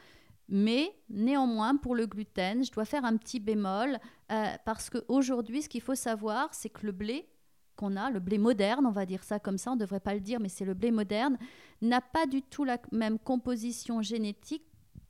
Mais 0.48 0.94
néanmoins, 1.08 1.76
pour 1.76 1.94
le 1.94 2.06
gluten, 2.06 2.64
je 2.64 2.70
dois 2.70 2.84
faire 2.84 3.04
un 3.04 3.16
petit 3.16 3.40
bémol 3.40 3.98
euh, 4.30 4.46
parce 4.64 4.90
qu'aujourd'hui, 4.90 5.62
ce 5.62 5.68
qu'il 5.68 5.80
faut 5.80 5.94
savoir, 5.94 6.52
c'est 6.52 6.68
que 6.68 6.84
le 6.84 6.92
blé 6.92 7.26
qu'on 7.74 7.96
a, 7.96 8.10
le 8.10 8.20
blé 8.20 8.38
moderne, 8.38 8.86
on 8.86 8.92
va 8.92 9.06
dire 9.06 9.24
ça 9.24 9.38
comme 9.38 9.58
ça, 9.58 9.72
on 9.72 9.74
ne 9.74 9.80
devrait 9.80 10.00
pas 10.00 10.14
le 10.14 10.20
dire, 10.20 10.40
mais 10.40 10.48
c'est 10.48 10.64
le 10.64 10.74
blé 10.74 10.90
moderne, 10.90 11.38
n'a 11.82 12.00
pas 12.00 12.26
du 12.26 12.42
tout 12.42 12.64
la 12.64 12.78
même 12.92 13.18
composition 13.18 14.02
génétique 14.02 14.64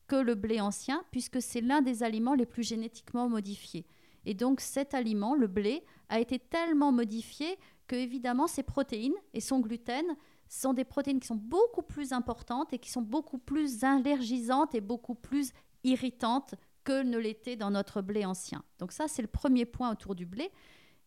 que 0.06 0.16
le 0.16 0.34
blé 0.34 0.60
ancien, 0.60 1.02
puisque 1.10 1.40
c'est 1.40 1.60
l'un 1.60 1.82
des 1.82 2.02
aliments 2.02 2.34
les 2.34 2.46
plus 2.46 2.62
génétiquement 2.62 3.28
modifiés. 3.28 3.86
Et 4.26 4.34
donc 4.34 4.60
cet 4.60 4.94
aliment, 4.94 5.34
le 5.34 5.46
blé, 5.46 5.84
a 6.08 6.20
été 6.20 6.38
tellement 6.38 6.92
modifié 6.92 7.58
que 7.86 7.96
évidemment 7.96 8.46
ses 8.46 8.62
protéines 8.62 9.14
et 9.32 9.40
son 9.40 9.60
gluten 9.60 10.04
sont 10.48 10.72
des 10.72 10.84
protéines 10.84 11.20
qui 11.20 11.26
sont 11.26 11.34
beaucoup 11.34 11.82
plus 11.82 12.12
importantes 12.12 12.72
et 12.72 12.78
qui 12.78 12.90
sont 12.90 13.02
beaucoup 13.02 13.38
plus 13.38 13.84
allergisantes 13.84 14.74
et 14.74 14.80
beaucoup 14.80 15.14
plus 15.14 15.52
irritantes 15.82 16.54
que 16.84 17.02
ne 17.02 17.18
l'était 17.18 17.56
dans 17.56 17.70
notre 17.70 18.02
blé 18.02 18.24
ancien. 18.24 18.62
Donc 18.78 18.92
ça, 18.92 19.08
c'est 19.08 19.22
le 19.22 19.28
premier 19.28 19.64
point 19.64 19.90
autour 19.90 20.14
du 20.14 20.26
blé. 20.26 20.50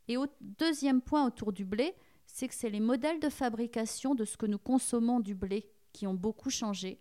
Et 0.07 0.17
au 0.17 0.27
deuxième 0.41 1.01
point 1.01 1.25
autour 1.25 1.51
du 1.51 1.65
blé, 1.65 1.95
c'est 2.25 2.47
que 2.47 2.53
c'est 2.53 2.69
les 2.69 2.79
modèles 2.79 3.19
de 3.19 3.29
fabrication 3.29 4.15
de 4.15 4.25
ce 4.25 4.37
que 4.37 4.45
nous 4.45 4.59
consommons 4.59 5.19
du 5.19 5.35
blé 5.35 5.69
qui 5.93 6.07
ont 6.07 6.13
beaucoup 6.13 6.49
changé. 6.49 6.99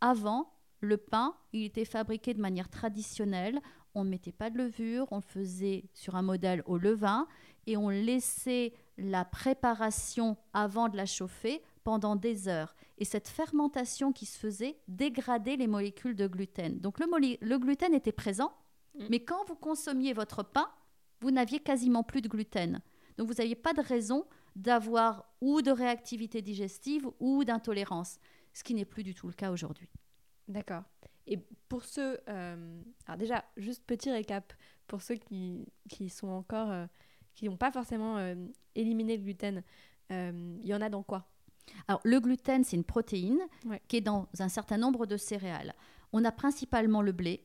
Avant, 0.00 0.52
le 0.80 0.96
pain, 0.96 1.34
il 1.52 1.64
était 1.64 1.84
fabriqué 1.84 2.34
de 2.34 2.40
manière 2.40 2.68
traditionnelle. 2.68 3.60
On 3.94 4.04
ne 4.04 4.10
mettait 4.10 4.32
pas 4.32 4.50
de 4.50 4.58
levure, 4.58 5.06
on 5.10 5.16
le 5.16 5.22
faisait 5.22 5.84
sur 5.94 6.16
un 6.16 6.22
modèle 6.22 6.62
au 6.66 6.76
levain 6.76 7.26
et 7.66 7.76
on 7.76 7.88
laissait 7.88 8.74
la 8.98 9.24
préparation 9.24 10.36
avant 10.52 10.88
de 10.88 10.96
la 10.96 11.06
chauffer 11.06 11.62
pendant 11.82 12.14
des 12.14 12.48
heures. 12.48 12.74
Et 12.98 13.04
cette 13.04 13.28
fermentation 13.28 14.12
qui 14.12 14.26
se 14.26 14.38
faisait 14.38 14.78
dégradait 14.86 15.56
les 15.56 15.66
molécules 15.66 16.14
de 16.14 16.26
gluten. 16.26 16.78
Donc 16.78 16.98
le, 17.00 17.06
le 17.40 17.58
gluten 17.58 17.94
était 17.94 18.12
présent, 18.12 18.52
mmh. 18.94 19.04
mais 19.10 19.20
quand 19.20 19.44
vous 19.46 19.56
consommiez 19.56 20.12
votre 20.12 20.42
pain, 20.42 20.68
vous 21.26 21.32
n'aviez 21.32 21.58
quasiment 21.58 22.04
plus 22.04 22.22
de 22.22 22.28
gluten. 22.28 22.80
Donc 23.18 23.26
vous 23.26 23.34
n'aviez 23.34 23.56
pas 23.56 23.72
de 23.72 23.80
raison 23.80 24.24
d'avoir 24.54 25.26
ou 25.40 25.60
de 25.60 25.72
réactivité 25.72 26.40
digestive 26.40 27.08
ou 27.18 27.42
d'intolérance, 27.42 28.20
ce 28.52 28.62
qui 28.62 28.74
n'est 28.74 28.84
plus 28.84 29.02
du 29.02 29.12
tout 29.12 29.26
le 29.26 29.32
cas 29.32 29.50
aujourd'hui. 29.50 29.90
D'accord. 30.46 30.84
Et 31.26 31.38
pour 31.68 31.82
ceux, 31.82 32.20
euh, 32.28 32.80
alors 33.06 33.18
déjà, 33.18 33.44
juste 33.56 33.82
petit 33.84 34.12
récap, 34.12 34.52
pour 34.86 35.02
ceux 35.02 35.16
qui, 35.16 35.66
qui 35.88 36.08
sont 36.08 36.28
encore, 36.28 36.70
euh, 36.70 36.86
qui 37.34 37.46
n'ont 37.46 37.56
pas 37.56 37.72
forcément 37.72 38.18
euh, 38.18 38.36
éliminé 38.76 39.16
le 39.16 39.24
gluten, 39.24 39.62
il 40.10 40.64
y 40.64 40.74
en 40.74 40.80
a 40.80 40.88
dans 40.88 41.02
quoi? 41.02 41.26
Alors 41.88 42.00
le 42.04 42.20
gluten, 42.20 42.62
c'est 42.62 42.76
une 42.76 42.84
protéine 42.84 43.40
qui 43.88 43.96
est 43.96 44.00
dans 44.00 44.28
un 44.38 44.48
certain 44.48 44.78
nombre 44.78 45.06
de 45.06 45.16
céréales. 45.16 45.74
On 46.12 46.24
a 46.24 46.30
principalement 46.30 47.02
le 47.02 47.10
blé, 47.10 47.44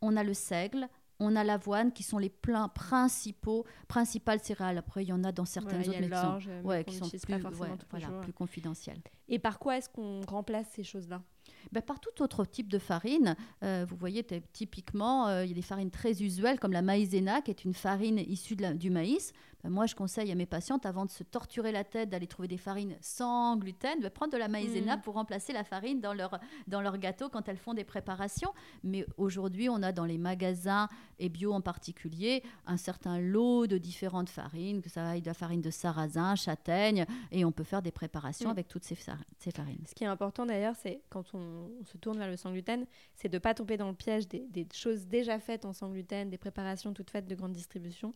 on 0.00 0.16
a 0.16 0.24
le 0.24 0.34
seigle, 0.34 0.88
on 1.22 1.36
a 1.36 1.44
l'avoine 1.44 1.92
qui 1.92 2.02
sont 2.02 2.18
les 2.18 2.28
pleins 2.28 2.68
principaux, 2.68 3.64
principales 3.88 4.40
céréales. 4.40 4.78
Après, 4.78 5.04
il 5.04 5.08
y 5.08 5.12
en 5.12 5.24
a 5.24 5.32
dans 5.32 5.44
certaines 5.44 5.80
autres, 5.80 5.90
mais 6.00 6.84
qui 6.84 6.96
sont, 6.96 7.08
plus, 7.08 8.06
plus 8.22 8.32
confidentielles. 8.32 9.00
Et 9.28 9.38
par 9.38 9.58
quoi 9.58 9.78
est-ce 9.78 9.88
qu'on 9.88 10.20
remplace 10.22 10.66
ces 10.74 10.84
choses-là? 10.84 11.22
Ben, 11.70 11.80
par 11.80 12.00
tout 12.00 12.22
autre 12.22 12.44
type 12.44 12.68
de 12.68 12.78
farine. 12.78 13.36
Euh, 13.62 13.86
vous 13.88 13.96
voyez, 13.96 14.24
typiquement, 14.52 15.28
euh, 15.28 15.44
il 15.44 15.48
y 15.48 15.52
a 15.52 15.54
des 15.54 15.62
farines 15.62 15.90
très 15.90 16.22
usuelles 16.22 16.58
comme 16.58 16.72
la 16.72 16.82
maïzena, 16.82 17.40
qui 17.40 17.50
est 17.50 17.64
une 17.64 17.74
farine 17.74 18.18
issue 18.18 18.56
de 18.56 18.72
du 18.72 18.90
maïs. 18.90 19.32
Ben, 19.62 19.70
moi, 19.70 19.86
je 19.86 19.94
conseille 19.94 20.30
à 20.32 20.34
mes 20.34 20.46
patientes, 20.46 20.86
avant 20.86 21.04
de 21.04 21.10
se 21.10 21.22
torturer 21.22 21.72
la 21.72 21.84
tête, 21.84 22.08
d'aller 22.08 22.26
trouver 22.26 22.48
des 22.48 22.56
farines 22.56 22.96
sans 23.00 23.56
gluten, 23.56 24.00
de 24.00 24.08
prendre 24.08 24.32
de 24.32 24.38
la 24.38 24.48
maïzena 24.48 24.96
mm. 24.96 25.02
pour 25.02 25.14
remplacer 25.14 25.52
la 25.52 25.64
farine 25.64 26.00
dans 26.00 26.14
leur, 26.14 26.40
dans 26.66 26.80
leur 26.80 26.98
gâteau 26.98 27.28
quand 27.28 27.48
elles 27.48 27.58
font 27.58 27.74
des 27.74 27.84
préparations. 27.84 28.52
Mais 28.82 29.06
aujourd'hui, 29.16 29.68
on 29.68 29.82
a 29.82 29.92
dans 29.92 30.06
les 30.06 30.18
magasins, 30.18 30.88
et 31.18 31.28
bio 31.28 31.52
en 31.52 31.60
particulier, 31.60 32.42
un 32.66 32.76
certain 32.76 33.18
lot 33.18 33.66
de 33.66 33.78
différentes 33.78 34.30
farines, 34.30 34.82
que 34.82 34.88
ça 34.88 35.10
aille 35.10 35.22
de 35.22 35.26
la 35.26 35.34
farine 35.34 35.60
de 35.60 35.70
sarrasin, 35.70 36.34
châtaigne, 36.34 37.04
et 37.30 37.44
on 37.44 37.52
peut 37.52 37.64
faire 37.64 37.82
des 37.82 37.92
préparations 37.92 38.48
mm. 38.48 38.52
avec 38.52 38.68
toutes 38.68 38.84
ces, 38.84 38.96
ces 39.38 39.50
farines. 39.50 39.84
Ce 39.86 39.94
qui 39.94 40.04
est 40.04 40.08
important 40.08 40.46
d'ailleurs, 40.46 40.74
c'est 40.76 41.02
quand 41.10 41.34
on 41.34 41.42
on, 41.42 41.84
se 41.84 41.96
tourne 41.98 42.18
vers 42.18 42.28
le 42.28 42.36
sans 42.36 42.52
gluten, 42.52 42.86
c'est 43.14 43.28
de 43.28 43.36
ne 43.36 43.38
pas 43.38 43.54
tomber 43.54 43.76
dans 43.76 43.88
le 43.88 43.94
piège 43.94 44.28
des, 44.28 44.66
choses 44.72 45.06
déjà 45.06 45.38
faites 45.38 45.64
en 45.64 45.72
sans 45.72 45.90
gluten, 45.90 46.30
des 46.30 46.38
préparations 46.38 46.92
toutes 46.92 47.10
faites 47.10 47.26
de 47.26 47.34
grande 47.34 47.52
distribution. 47.52 48.14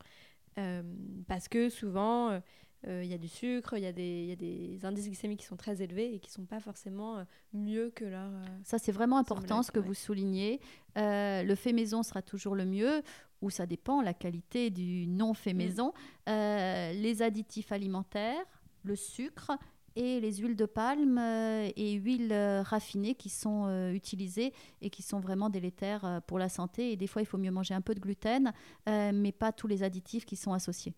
Euh, 0.58 0.82
parce 1.28 1.48
que 1.48 1.68
souvent, 1.68 2.30
euh, 2.30 2.40
euh, 2.86 3.02
il 3.04 3.10
y 3.10 3.14
a 3.14 3.18
du 3.18 3.28
sucre, 3.28 3.76
il 3.76 3.82
y, 3.82 3.86
a 3.86 3.92
des 3.92 4.78
indices 4.84 5.06
glycémiques 5.06 5.40
qui 5.40 5.46
sont 5.46 5.56
très 5.56 5.82
élevés 5.82 6.14
et 6.14 6.18
qui 6.18 6.30
ne 6.30 6.34
sont 6.34 6.46
pas 6.46 6.60
forcément 6.60 7.24
mieux 7.52 7.90
que 7.90 8.04
leur... 8.04 8.30
ça, 8.64 8.78
c'est 8.78 8.92
vraiment 8.92 9.18
important 9.18 9.62
ce 9.62 9.70
que 9.70 9.80
vous 9.80 9.94
soulignez. 9.94 10.60
le 10.94 11.54
fait 11.54 11.72
maison 11.72 12.02
sera 12.02 12.22
toujours 12.22 12.54
le 12.54 12.64
mieux, 12.64 13.02
ou 13.42 13.50
ça 13.50 13.66
dépend 13.66 14.02
la 14.02 14.14
qualité 14.14 14.70
du 14.70 15.06
non 15.06 15.34
fait 15.34 15.52
mm. 15.52 15.56
maison. 15.56 15.92
les 16.26 17.22
additifs 17.22 17.72
alimentaires, 17.72 18.44
le 18.84 18.94
sucre 18.94 19.52
et 19.96 20.20
les 20.20 20.34
huiles 20.34 20.56
de 20.56 20.66
palme 20.66 21.18
euh, 21.18 21.70
et 21.74 21.92
huiles 21.92 22.32
euh, 22.32 22.62
raffinées 22.62 23.14
qui 23.14 23.30
sont 23.30 23.64
euh, 23.66 23.90
utilisées 23.92 24.52
et 24.82 24.90
qui 24.90 25.02
sont 25.02 25.18
vraiment 25.18 25.50
délétères 25.50 26.20
pour 26.26 26.38
la 26.38 26.48
santé. 26.48 26.92
Et 26.92 26.96
des 26.96 27.06
fois, 27.06 27.22
il 27.22 27.24
faut 27.24 27.38
mieux 27.38 27.50
manger 27.50 27.74
un 27.74 27.80
peu 27.80 27.94
de 27.94 28.00
gluten, 28.00 28.52
mais 28.86 29.32
pas 29.32 29.52
tous 29.52 29.66
les 29.66 29.82
additifs 29.82 30.26
qui 30.26 30.36
sont 30.36 30.52
associés. 30.52 30.94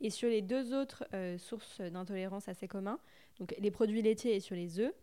Et 0.00 0.10
sur 0.10 0.28
les 0.28 0.42
deux 0.42 0.72
autres 0.74 1.04
sources 1.38 1.80
d'intolérance 1.80 2.48
assez 2.48 2.68
communs, 2.68 3.00
donc 3.40 3.54
les 3.58 3.70
produits 3.70 4.00
laitiers 4.00 4.36
et 4.36 4.40
sur 4.40 4.54
les 4.54 4.78
œufs, 4.78 4.94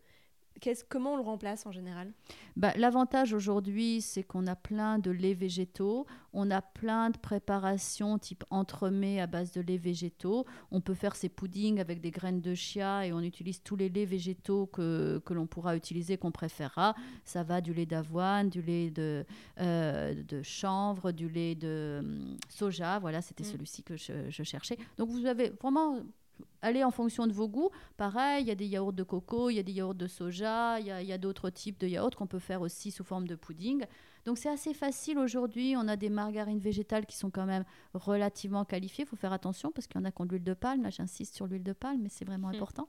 comment 0.88 1.14
on 1.14 1.16
le 1.16 1.22
remplace 1.22 1.66
en 1.66 1.72
général? 1.72 2.12
Bah, 2.56 2.72
L'avantage 2.76 3.32
aujourd'hui, 3.32 4.00
c'est 4.00 4.22
qu'on 4.22 4.46
a 4.46 4.56
plein 4.56 4.98
de 4.98 5.10
laits 5.10 5.36
végétaux, 5.36 6.06
on 6.32 6.50
a 6.50 6.62
plein 6.62 7.10
de 7.10 7.18
préparations 7.18 8.18
type 8.18 8.44
entremets 8.50 9.20
à 9.20 9.26
base 9.26 9.52
de 9.52 9.60
laits 9.60 9.80
végétaux. 9.80 10.44
On 10.70 10.80
peut 10.80 10.94
faire 10.94 11.16
ses 11.16 11.28
puddings 11.28 11.80
avec 11.80 12.00
des 12.00 12.10
graines 12.10 12.40
de 12.40 12.54
chia 12.54 13.06
et 13.06 13.12
on 13.12 13.20
utilise 13.20 13.62
tous 13.62 13.76
les 13.76 13.88
laits 13.88 14.08
végétaux 14.08 14.66
que, 14.66 15.22
que 15.24 15.34
l'on 15.34 15.46
pourra 15.46 15.76
utiliser, 15.76 16.16
qu'on 16.18 16.32
préférera. 16.32 16.94
Ça 17.24 17.42
va 17.42 17.60
du 17.60 17.72
lait 17.72 17.86
d'avoine, 17.86 18.50
du 18.50 18.62
lait 18.62 18.90
de, 18.90 19.24
euh, 19.60 20.14
de 20.22 20.42
chanvre, 20.42 21.12
du 21.12 21.28
lait 21.28 21.54
de 21.54 22.00
hum, 22.00 22.36
soja. 22.48 22.98
Voilà, 22.98 23.22
c'était 23.22 23.44
mm. 23.44 23.52
celui-ci 23.52 23.82
que 23.82 23.96
je, 23.96 24.28
je 24.28 24.42
cherchais. 24.42 24.76
Donc 24.98 25.08
vous 25.08 25.26
avez 25.26 25.50
vraiment 25.50 26.00
Allez 26.66 26.82
en 26.82 26.90
fonction 26.90 27.28
de 27.28 27.32
vos 27.32 27.46
goûts. 27.46 27.70
Pareil, 27.96 28.42
il 28.42 28.48
y 28.48 28.50
a 28.50 28.56
des 28.56 28.66
yaourts 28.66 28.92
de 28.92 29.04
coco, 29.04 29.50
il 29.50 29.54
y 29.54 29.60
a 29.60 29.62
des 29.62 29.70
yaourts 29.70 29.94
de 29.94 30.08
soja, 30.08 30.80
il 30.80 30.86
y 30.86 31.12
a, 31.12 31.16
d'autres 31.16 31.48
types 31.48 31.78
de 31.78 31.86
yaourts 31.86 32.16
qu'on 32.16 32.26
peut 32.26 32.40
faire 32.40 32.60
aussi 32.60 32.90
sous 32.90 33.04
forme 33.04 33.28
de 33.28 33.36
pudding. 33.36 33.84
Donc 34.24 34.36
c'est 34.36 34.48
assez 34.48 34.74
facile 34.74 35.16
aujourd'hui. 35.16 35.76
On 35.76 35.86
a 35.86 35.94
des 35.94 36.08
margarines 36.08 36.58
végétales 36.58 37.06
qui 37.06 37.16
sont 37.16 37.30
quand 37.30 37.46
même 37.46 37.64
relativement 37.94 38.64
qualifiées. 38.64 39.04
Il 39.04 39.06
faut 39.06 39.14
faire 39.14 39.32
attention 39.32 39.70
parce 39.70 39.86
qu'il 39.86 40.00
y 40.00 40.02
en 40.02 40.06
a 40.06 40.10
qui 40.10 40.20
ont 40.20 40.24
de 40.24 40.32
l'huile 40.32 40.42
de 40.42 40.54
palme. 40.54 40.82
Là, 40.82 40.90
j'insiste 40.90 41.36
sur 41.36 41.46
l'huile 41.46 41.62
de 41.62 41.72
palme, 41.72 42.00
mais 42.02 42.08
c'est 42.08 42.24
vraiment 42.24 42.48
hmm. 42.48 42.56
important. 42.56 42.88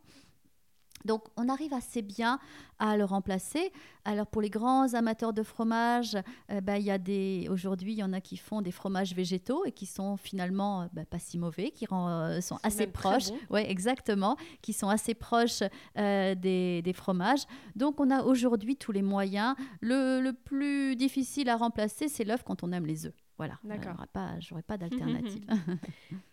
Donc 1.06 1.24
on 1.38 1.50
arrive 1.50 1.74
assez 1.74 2.02
bien 2.02 2.40
à 2.80 2.98
le 2.98 3.06
remplacer. 3.06 3.72
Alors 4.06 4.28
pour 4.28 4.42
les 4.42 4.50
grands 4.50 4.94
amateurs 4.94 5.34
de 5.34 5.44
fromage, 5.44 6.18
euh, 6.52 6.62
bah, 6.62 6.78
y 6.78 6.92
a 6.92 6.98
des 6.98 7.48
aujourd'hui 7.50 7.94
il 7.94 7.98
y 7.98 8.04
en 8.04 8.14
a 8.14 8.22
qui 8.22 8.38
font 8.38 8.62
des 8.62 8.72
fromages 8.72 9.14
végétaux 9.14 9.66
et 9.66 9.72
qui 9.72 9.86
sont 9.86 10.18
finalement 10.18 10.84
euh, 10.84 10.86
bah, 10.94 11.06
pas 11.06 11.20
si 11.20 11.38
mauvais, 11.38 11.72
qui 11.72 11.88
euh, 11.92 12.42
sont 12.42 12.60
assez 12.64 12.88
proches. 12.88 13.30
Oui, 13.50 13.62
exactement, 13.62 14.38
qui 14.62 14.74
sont 14.74 14.90
assez 14.90 15.14
proches 15.14 15.64
des, 15.96 16.82
des, 16.84 16.94
fromages. 16.94 17.44
Donc 17.76 18.00
on 18.00 18.10
a 18.10 18.24
aujourd'hui 18.24 18.76
tous 18.76 18.92
les 18.92 19.02
moyens. 19.02 19.56
Le, 19.82 20.22
le 20.22 20.34
plus 20.34 20.96
difficile 20.96 21.50
à 21.50 21.58
remplacer, 21.58 22.08
c'est 22.08 22.24
l'œuf 22.24 22.44
quand 22.44 22.64
on 22.64 22.72
aime 22.72 22.86
les 22.86 23.06
œufs. 23.06 23.14
Voilà, 23.38 23.60
D'accord. 23.64 23.96
pas, 24.14 24.40
j'aurais 24.40 24.64
pas 24.64 24.78
d'alternative. 24.78 25.46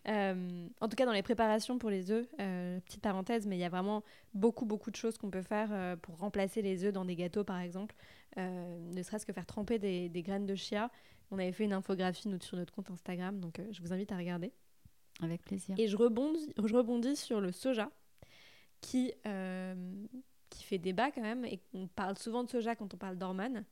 Euh, 0.09 0.69
en 0.81 0.89
tout 0.89 0.97
cas, 0.97 1.07
dans 1.07 1.13
les 1.13 1.23
préparations 1.23 1.79
pour 1.79 1.91
les 1.91 2.11
œufs, 2.11 2.27
euh, 2.75 2.81
petite 2.81 3.01
parenthèse, 3.01 3.47
mais 3.47 3.57
il 3.57 3.61
y 3.61 3.65
a 3.65 3.69
vraiment 3.69 4.03
beaucoup, 4.35 4.65
beaucoup 4.65 4.91
de 4.91 4.97
choses 4.97 5.19
qu'on 5.19 5.31
peut 5.31 5.43
faire 5.43 5.69
euh, 5.73 5.97
pour 5.97 6.19
remplacer 6.19 6.63
les 6.63 6.85
œufs 6.85 6.93
dans 6.93 7.05
des 7.05 7.17
gâteaux, 7.17 7.45
par 7.45 7.61
exemple. 7.61 7.95
ne 8.37 9.03
serait-ce 9.03 9.27
que 9.27 9.33
faire 9.33 9.47
tremper 9.47 9.79
des, 9.79 10.09
des, 10.09 10.23
graines 10.23 10.47
de 10.47 10.55
chia. 10.55 10.91
On 11.31 11.39
avait 11.39 11.53
fait 11.53 11.65
une 11.65 11.73
infographie 11.73 12.29
nous, 12.29 12.41
sur 12.41 12.57
notre 12.57 12.73
compte 12.73 12.91
Instagram, 12.91 13.41
donc 13.41 13.61
je 13.71 13.81
vous 13.81 13.93
invite 13.93 14.13
à 14.13 14.17
regarder. 14.17 14.53
Avec 15.23 15.43
plaisir. 15.45 15.75
Et 15.79 15.87
je 15.87 15.97
rebondis, 15.97 16.53
je 16.63 16.75
rebondis 16.75 17.17
sur 17.17 17.41
le 17.41 17.53
soja, 17.53 17.91
qui, 18.81 19.13
qui 20.51 20.65
fait 20.65 20.79
débat 20.79 21.11
quand 21.11 21.23
même, 21.23 21.45
et 21.45 21.61
on 21.73 21.87
parle 21.87 22.19
souvent 22.19 22.45
de 22.45 22.51
soja 22.51 22.75
quand 22.75 22.93
on 22.93 22.99
parle 22.99 23.17
d'hormones. 23.17 23.65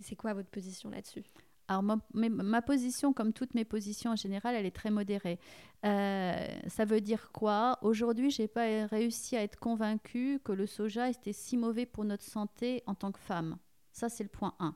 C'est 0.00 0.16
quoi 0.16 0.34
votre 0.34 0.48
position 0.48 0.90
là-dessus? 0.90 1.22
Alors, 1.68 1.82
ma, 1.82 2.62
position, 2.62 3.12
comme 3.12 3.32
toutes 3.32 3.54
mes 3.54 3.64
positions 3.64 4.12
en 4.12 4.16
général, 4.16 4.54
elle 4.54 4.66
est 4.66 4.74
très 4.74 4.90
modérée. 4.90 5.38
Euh, 5.84 6.46
ça 6.66 6.84
veut 6.84 7.00
dire 7.00 7.30
quoi? 7.32 7.78
Aujourd'hui, 7.82 8.30
je 8.30 8.42
n'ai 8.42 8.48
pas 8.48 8.86
réussi 8.86 9.36
à 9.36 9.42
être 9.42 9.58
convaincue 9.58 10.40
que 10.44 10.52
le 10.52 10.66
soja 10.66 11.08
était 11.08 11.32
si 11.32 11.56
mauvais 11.56 11.86
pour 11.86 12.04
notre 12.04 12.24
santé 12.24 12.82
en 12.86 12.94
tant 12.94 13.12
que 13.12 13.20
femme. 13.20 13.56
Ça, 13.92 14.08
c'est 14.08 14.24
le 14.24 14.28
point 14.28 14.54
1. 14.58 14.74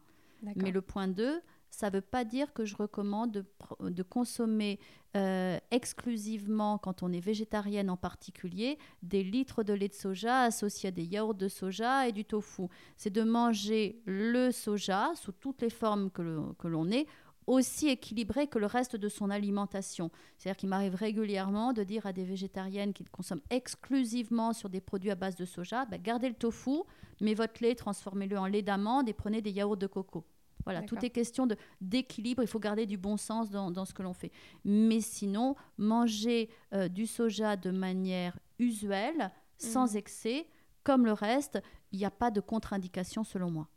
Mais 0.57 0.70
le 0.70 0.83
point 0.83 1.09
2, 1.09 1.40
ça 1.76 1.90
ne 1.90 1.96
veut 1.96 2.00
pas 2.00 2.24
dire 2.24 2.54
que 2.54 2.64
je 2.64 2.74
recommande 2.74 3.44
de, 3.80 4.02
consommer 4.02 4.80
euh, 5.14 5.58
exclusivement, 5.70 6.78
quand 6.78 7.02
on 7.02 7.12
est 7.12 7.20
végétarienne 7.20 7.90
en 7.90 7.98
particulier, 7.98 8.78
des 9.02 9.22
litres 9.22 9.62
de 9.62 9.74
lait 9.74 9.88
de 9.88 9.94
soja 9.94 10.44
associés 10.44 10.88
à 10.88 10.90
des 10.90 11.04
yaourts 11.04 11.34
de 11.34 11.48
soja 11.48 12.08
et 12.08 12.12
du 12.12 12.24
tofu. 12.24 12.62
C'est 12.96 13.12
de 13.12 13.22
manger 13.22 14.00
le 14.06 14.52
soja 14.52 15.12
sous 15.16 15.32
toutes 15.32 15.60
les 15.60 15.68
formes 15.68 16.10
que 16.10 16.66
l'on 16.66 16.90
est 16.90 17.06
aussi 17.46 17.88
équilibré 17.88 18.46
que 18.46 18.58
le 18.58 18.66
reste 18.66 18.96
de 18.96 19.10
son 19.10 19.28
alimentation. 19.28 20.10
C'est-à-dire 20.38 20.56
qu'il 20.56 20.70
m'arrive 20.70 20.94
régulièrement 20.94 21.74
de 21.74 21.84
dire 21.84 22.06
à 22.06 22.14
des 22.14 22.24
végétariennes 22.24 22.94
qui 22.94 23.04
consomment 23.04 23.42
exclusivement 23.50 24.54
sur 24.54 24.70
des 24.70 24.80
produits 24.80 25.10
à 25.10 25.14
base 25.14 25.36
de 25.36 25.44
soja, 25.44 25.84
bah, 25.84 25.98
gardez 25.98 26.30
le 26.30 26.34
tofu, 26.34 26.80
mais 27.20 27.34
votre 27.34 27.62
lait, 27.62 27.74
transformez-le 27.74 28.38
en 28.38 28.46
lait 28.46 28.62
d'amande 28.62 29.10
et 29.10 29.12
prenez 29.12 29.42
des 29.42 29.50
yaourts 29.50 29.76
de 29.76 29.86
coco. 29.86 30.24
Voilà, 30.66 30.83
tout 30.83 31.02
est 31.05 31.11
question 31.11 31.46
d'équilibre. 31.81 32.42
Il 32.42 32.48
faut 32.48 32.59
garder 32.59 32.87
du 32.87 32.98
bon 32.98 33.16
sens 33.16 33.50
dans, 33.50 33.85
ce 33.85 33.94
que 33.94 34.02
l'on 34.02 34.12
fait. 34.12 34.33
Mais 34.64 35.00
sinon, 35.00 35.55
manger 35.79 36.50
euh, 36.74 36.88
du 36.88 37.07
soja 37.07 37.57
de 37.57 37.70
manière 37.70 38.38
usuelle, 38.59 39.31
sans 39.59 39.92
mhm. 39.92 39.98
excès, 39.98 40.46
comme 40.83 41.07
le 41.07 41.12
reste, 41.12 41.62
il 41.92 42.00
n'y 42.00 42.05
a 42.05 42.11
pas 42.11 42.33
de 42.33 42.40
contre-indication 42.40 43.22
selon 43.22 43.50
moi. 43.50 43.68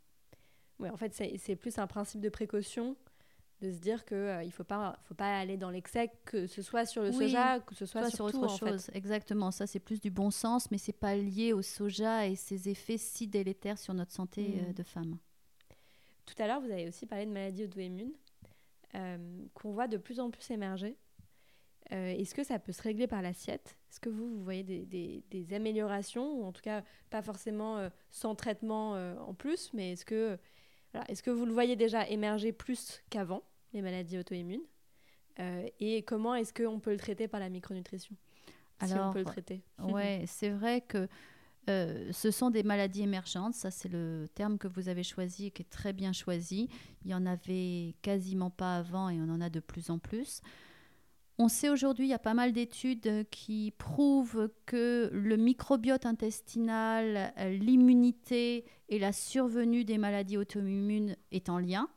Oui, 0.80 0.90
en 0.90 0.96
fait, 0.96 1.14
c'est 1.14 1.56
plus 1.56 1.78
un 1.78 1.86
principe 1.86 2.20
de 2.20 2.28
précaution 2.28 2.96
de 3.60 3.70
se 3.70 3.78
dire 3.78 4.04
qu'il 4.04 4.16
euh, 4.16 4.44
ne 4.44 4.50
faut 4.50 4.64
pas, 4.64 4.98
faut 5.04 5.14
pas 5.14 5.38
aller 5.38 5.56
dans 5.56 5.70
l'excès, 5.70 6.10
que 6.24 6.46
ce 6.46 6.62
soit 6.62 6.86
sur 6.86 7.02
le 7.02 7.12
soja, 7.12 7.60
que 7.60 7.74
ce 7.74 7.86
soit, 7.86 8.08
sur, 8.10 8.24
autre 8.24 8.48
chose. 8.56 8.90
Exactement, 8.94 9.50
ça 9.50 9.66
c'est 9.66 9.80
plus 9.80 10.00
du 10.00 10.10
bon 10.10 10.30
sens, 10.30 10.70
mais 10.70 10.78
c'est 10.78 10.94
pas 10.94 11.14
lié 11.14 11.52
au 11.52 11.60
soja 11.62 12.26
et 12.26 12.36
ses 12.36 12.68
effets 12.68 12.96
si 12.96 13.26
délétères 13.26 13.78
sur 13.78 13.92
notre 13.92 14.12
santé 14.12 14.54
euh, 14.56 14.68
mhm. 14.68 14.72
de 14.72 14.82
femme. 14.82 15.18
Tout 16.30 16.42
à 16.42 16.46
l'heure, 16.46 16.60
vous 16.60 16.70
avez 16.70 16.86
aussi 16.86 17.06
parlé 17.06 17.26
de 17.26 17.32
maladies 17.32 17.64
auto-immunes 17.64 18.12
euh, 18.94 19.46
qu'on 19.54 19.72
voit 19.72 19.88
de 19.88 19.96
plus 19.96 20.20
en 20.20 20.30
plus 20.30 20.48
émerger. 20.50 20.96
Euh, 21.92 22.12
est-ce 22.12 22.36
que 22.36 22.44
ça 22.44 22.60
peut 22.60 22.70
se 22.70 22.82
régler 22.82 23.08
par 23.08 23.20
l'assiette? 23.20 23.76
Est-ce 23.90 23.98
que 23.98 24.08
vous, 24.08 24.36
vous 24.36 24.44
voyez 24.44 24.62
des, 24.62 25.54
améliorations, 25.54 26.34
ou 26.34 26.44
en 26.44 26.52
tout 26.52 26.62
cas 26.62 26.84
pas 27.10 27.20
forcément 27.20 27.78
euh, 27.78 27.88
sans 28.10 28.36
traitement 28.36 28.92
en 28.92 29.34
plus, 29.34 29.72
mais 29.74 29.92
est-ce 29.92 30.04
que, 30.04 30.38
est 31.08 31.20
que 31.20 31.30
vous 31.32 31.46
le 31.46 31.52
voyez 31.52 31.74
déjà 31.74 32.08
émerger 32.08 32.52
plus 32.52 33.02
qu'avant, 33.10 33.42
les 33.72 33.82
maladies 33.82 34.18
auto-immunes? 34.18 34.64
Et 35.80 36.02
comment 36.02 36.34
est-ce 36.34 36.52
qu'on 36.52 36.80
peut 36.80 36.90
le 36.90 36.98
traiter 36.98 37.26
par 37.26 37.40
la 37.40 37.48
micronutrition? 37.48 38.14
Si 38.84 38.92
on 38.92 39.12
peut 39.12 39.20
le 39.20 39.24
traiter. 39.24 39.62
Ouais, 39.78 40.24
c'est 40.26 40.50
vrai 40.50 40.82
que 40.82 41.08
euh, 41.68 42.10
ce 42.12 42.30
sont 42.30 42.50
des 42.50 42.62
maladies 42.62 43.02
émergentes, 43.02 43.54
ça 43.54 43.70
c'est 43.70 43.88
le 43.88 44.26
terme 44.34 44.58
que 44.58 44.66
vous 44.66 44.88
avez 44.88 45.02
choisi 45.02 45.46
et 45.46 45.50
qui 45.50 45.62
est 45.62 45.70
très 45.70 45.92
bien 45.92 46.12
choisi. 46.12 46.68
Il 47.04 47.08
n'y 47.08 47.14
en 47.14 47.26
avait 47.26 47.94
quasiment 48.02 48.50
pas 48.50 48.76
avant 48.76 49.08
et 49.08 49.20
on 49.20 49.28
en 49.28 49.40
a 49.40 49.50
de 49.50 49.60
plus 49.60 49.90
en 49.90 49.98
plus. 49.98 50.40
On 51.38 51.48
sait 51.48 51.70
aujourd'hui, 51.70 52.06
il 52.06 52.10
y 52.10 52.14
a 52.14 52.18
pas 52.18 52.34
mal 52.34 52.52
d'études 52.52 53.26
qui 53.30 53.72
prouvent 53.78 54.50
que 54.66 55.08
le 55.12 55.36
microbiote 55.36 56.04
intestinal, 56.04 57.32
l'immunité 57.38 58.66
et 58.90 58.98
la 58.98 59.12
survenue 59.12 59.84
des 59.84 59.96
maladies 59.96 60.36
auto-immunes 60.36 61.16
est 61.32 61.48
en 61.48 61.58
lien. 61.58 61.88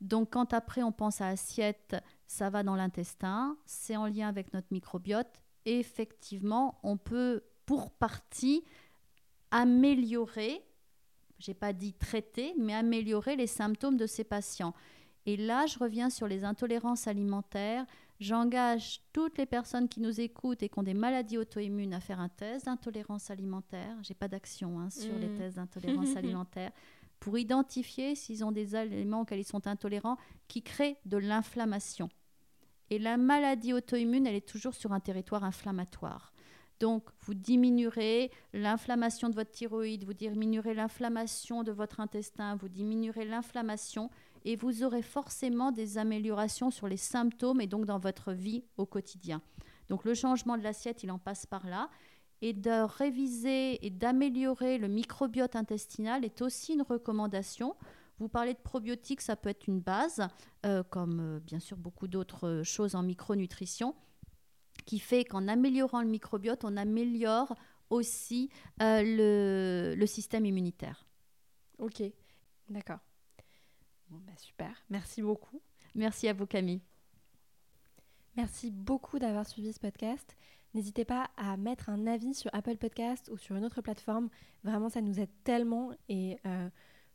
Donc 0.00 0.30
quand 0.30 0.54
après 0.54 0.82
on 0.82 0.92
pense 0.92 1.20
à 1.20 1.28
assiette, 1.28 1.96
ça 2.26 2.50
va 2.50 2.62
dans 2.62 2.76
l'intestin, 2.76 3.58
c'est 3.66 3.96
en 3.96 4.06
lien 4.06 4.28
avec 4.28 4.54
notre 4.54 4.68
microbiote. 4.70 5.42
Effectivement, 5.66 6.78
on 6.82 6.96
peut 6.96 7.42
pour 7.66 7.90
partie 7.90 8.64
améliorer, 9.50 10.62
j'ai 11.38 11.54
pas 11.54 11.72
dit 11.72 11.94
traiter, 11.94 12.54
mais 12.58 12.74
améliorer 12.74 13.36
les 13.36 13.46
symptômes 13.46 13.96
de 13.96 14.06
ces 14.06 14.24
patients. 14.24 14.74
Et 15.26 15.36
là, 15.36 15.66
je 15.66 15.78
reviens 15.78 16.10
sur 16.10 16.26
les 16.26 16.44
intolérances 16.44 17.06
alimentaires. 17.06 17.84
J'engage 18.18 19.00
toutes 19.12 19.38
les 19.38 19.46
personnes 19.46 19.88
qui 19.88 20.00
nous 20.00 20.20
écoutent 20.20 20.62
et 20.62 20.68
qui 20.68 20.78
ont 20.78 20.82
des 20.82 20.94
maladies 20.94 21.38
auto-immunes 21.38 21.94
à 21.94 22.00
faire 22.00 22.18
un 22.18 22.28
test 22.28 22.66
d'intolérance 22.66 23.30
alimentaire. 23.30 23.94
J'ai 24.02 24.14
pas 24.14 24.28
d'action 24.28 24.80
hein, 24.80 24.90
sur 24.90 25.16
les 25.18 25.28
mmh. 25.28 25.34
tests 25.36 25.56
d'intolérance 25.56 26.16
alimentaire 26.16 26.72
pour 27.20 27.38
identifier 27.38 28.14
s'ils 28.14 28.44
ont 28.44 28.52
des 28.52 28.74
aliments 28.74 29.22
auxquels 29.22 29.40
ils 29.40 29.44
sont 29.44 29.66
intolérants 29.66 30.16
qui 30.46 30.62
créent 30.62 30.98
de 31.04 31.16
l'inflammation. 31.16 32.08
Et 32.90 32.98
la 32.98 33.16
maladie 33.16 33.72
auto-immune, 33.72 34.26
elle 34.26 34.36
est 34.36 34.48
toujours 34.48 34.74
sur 34.74 34.92
un 34.92 35.00
territoire 35.00 35.44
inflammatoire. 35.44 36.32
Donc, 36.80 37.04
vous 37.20 37.34
diminuerez 37.34 38.30
l'inflammation 38.52 39.28
de 39.28 39.34
votre 39.34 39.50
thyroïde, 39.50 40.04
vous 40.04 40.14
diminuerez 40.14 40.74
l'inflammation 40.74 41.64
de 41.64 41.72
votre 41.72 42.00
intestin, 42.00 42.56
vous 42.56 42.68
diminuerez 42.68 43.24
l'inflammation 43.24 44.10
et 44.44 44.54
vous 44.54 44.84
aurez 44.84 45.02
forcément 45.02 45.72
des 45.72 45.98
améliorations 45.98 46.70
sur 46.70 46.86
les 46.86 46.96
symptômes 46.96 47.60
et 47.60 47.66
donc 47.66 47.84
dans 47.84 47.98
votre 47.98 48.32
vie 48.32 48.64
au 48.76 48.86
quotidien. 48.86 49.42
Donc, 49.88 50.04
le 50.04 50.14
changement 50.14 50.56
de 50.56 50.62
l'assiette, 50.62 51.02
il 51.02 51.10
en 51.10 51.18
passe 51.18 51.46
par 51.46 51.66
là. 51.66 51.88
Et 52.40 52.52
de 52.52 52.84
réviser 52.84 53.84
et 53.84 53.90
d'améliorer 53.90 54.78
le 54.78 54.86
microbiote 54.86 55.56
intestinal 55.56 56.24
est 56.24 56.40
aussi 56.40 56.74
une 56.74 56.82
recommandation. 56.82 57.74
Vous 58.20 58.28
parlez 58.28 58.54
de 58.54 58.58
probiotiques, 58.58 59.20
ça 59.20 59.34
peut 59.34 59.48
être 59.48 59.66
une 59.66 59.80
base, 59.80 60.26
euh, 60.64 60.84
comme 60.84 61.20
euh, 61.20 61.40
bien 61.40 61.58
sûr 61.58 61.76
beaucoup 61.76 62.06
d'autres 62.06 62.46
euh, 62.46 62.64
choses 62.64 62.94
en 62.94 63.02
micronutrition 63.02 63.94
qui 64.88 64.98
fait 64.98 65.26
qu'en 65.26 65.48
améliorant 65.48 66.00
le 66.00 66.08
microbiote, 66.08 66.64
on 66.64 66.74
améliore 66.78 67.54
aussi 67.90 68.48
euh, 68.80 69.94
le, 69.94 70.06
système 70.06 70.46
immunitaire. 70.46 71.06
Ok, 71.78 72.02
d'accord. 72.70 73.00
Bon, 74.08 74.16
bah 74.26 74.32
super, 74.38 74.82
merci 74.88 75.20
beaucoup. 75.20 75.60
Merci 75.94 76.26
à 76.26 76.32
vous 76.32 76.46
Camille. 76.46 76.80
Merci 78.34 78.70
beaucoup 78.70 79.18
d'avoir 79.18 79.46
suivi 79.46 79.74
ce 79.74 79.78
podcast. 79.78 80.34
N'hésitez 80.72 81.04
pas 81.04 81.28
à 81.36 81.58
mettre 81.58 81.90
un 81.90 82.06
avis 82.06 82.32
sur 82.32 82.50
Apple 82.54 82.78
Podcast 82.78 83.28
ou 83.30 83.36
sur 83.36 83.56
une 83.56 83.66
autre 83.66 83.82
plateforme. 83.82 84.30
Vraiment, 84.64 84.88
ça 84.88 85.02
nous 85.02 85.20
aide 85.20 85.28
tellement. 85.44 85.90
Et 86.08 86.38
euh, 86.46 86.70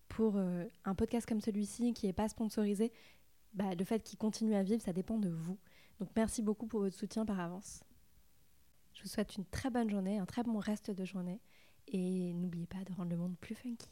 pour 0.09 0.35
euh, 0.35 0.65
un 0.85 0.93
podcast 0.93 1.27
comme 1.27 1.41
celui-ci 1.41 1.91
qui 1.93 2.05
n'est 2.05 2.13
pas 2.13 2.29
sponsorisé, 2.29 2.91
bah, 3.55 3.73
le 3.73 3.83
fait 3.83 4.03
qu'il 4.03 4.19
continue 4.19 4.53
à 4.53 4.61
vivre, 4.61 4.83
ça 4.83 4.93
dépend 4.93 5.17
de 5.17 5.29
vous. 5.29 5.57
Donc 6.03 6.11
merci 6.17 6.41
beaucoup 6.41 6.67
pour 6.67 6.81
votre 6.81 6.97
soutien 6.97 7.25
par 7.25 7.39
avance. 7.39 7.81
Je 8.91 9.03
vous 9.03 9.07
souhaite 9.07 9.37
une 9.37 9.45
très 9.45 9.69
bonne 9.69 9.89
journée, 9.89 10.19
un 10.19 10.25
très 10.25 10.43
bon 10.43 10.59
reste 10.59 10.91
de 10.91 11.05
journée 11.05 11.39
et 11.87 12.33
n'oubliez 12.33 12.67
pas 12.67 12.83
de 12.83 12.91
rendre 12.91 13.09
le 13.09 13.15
monde 13.15 13.37
plus 13.39 13.55
funky. 13.55 13.87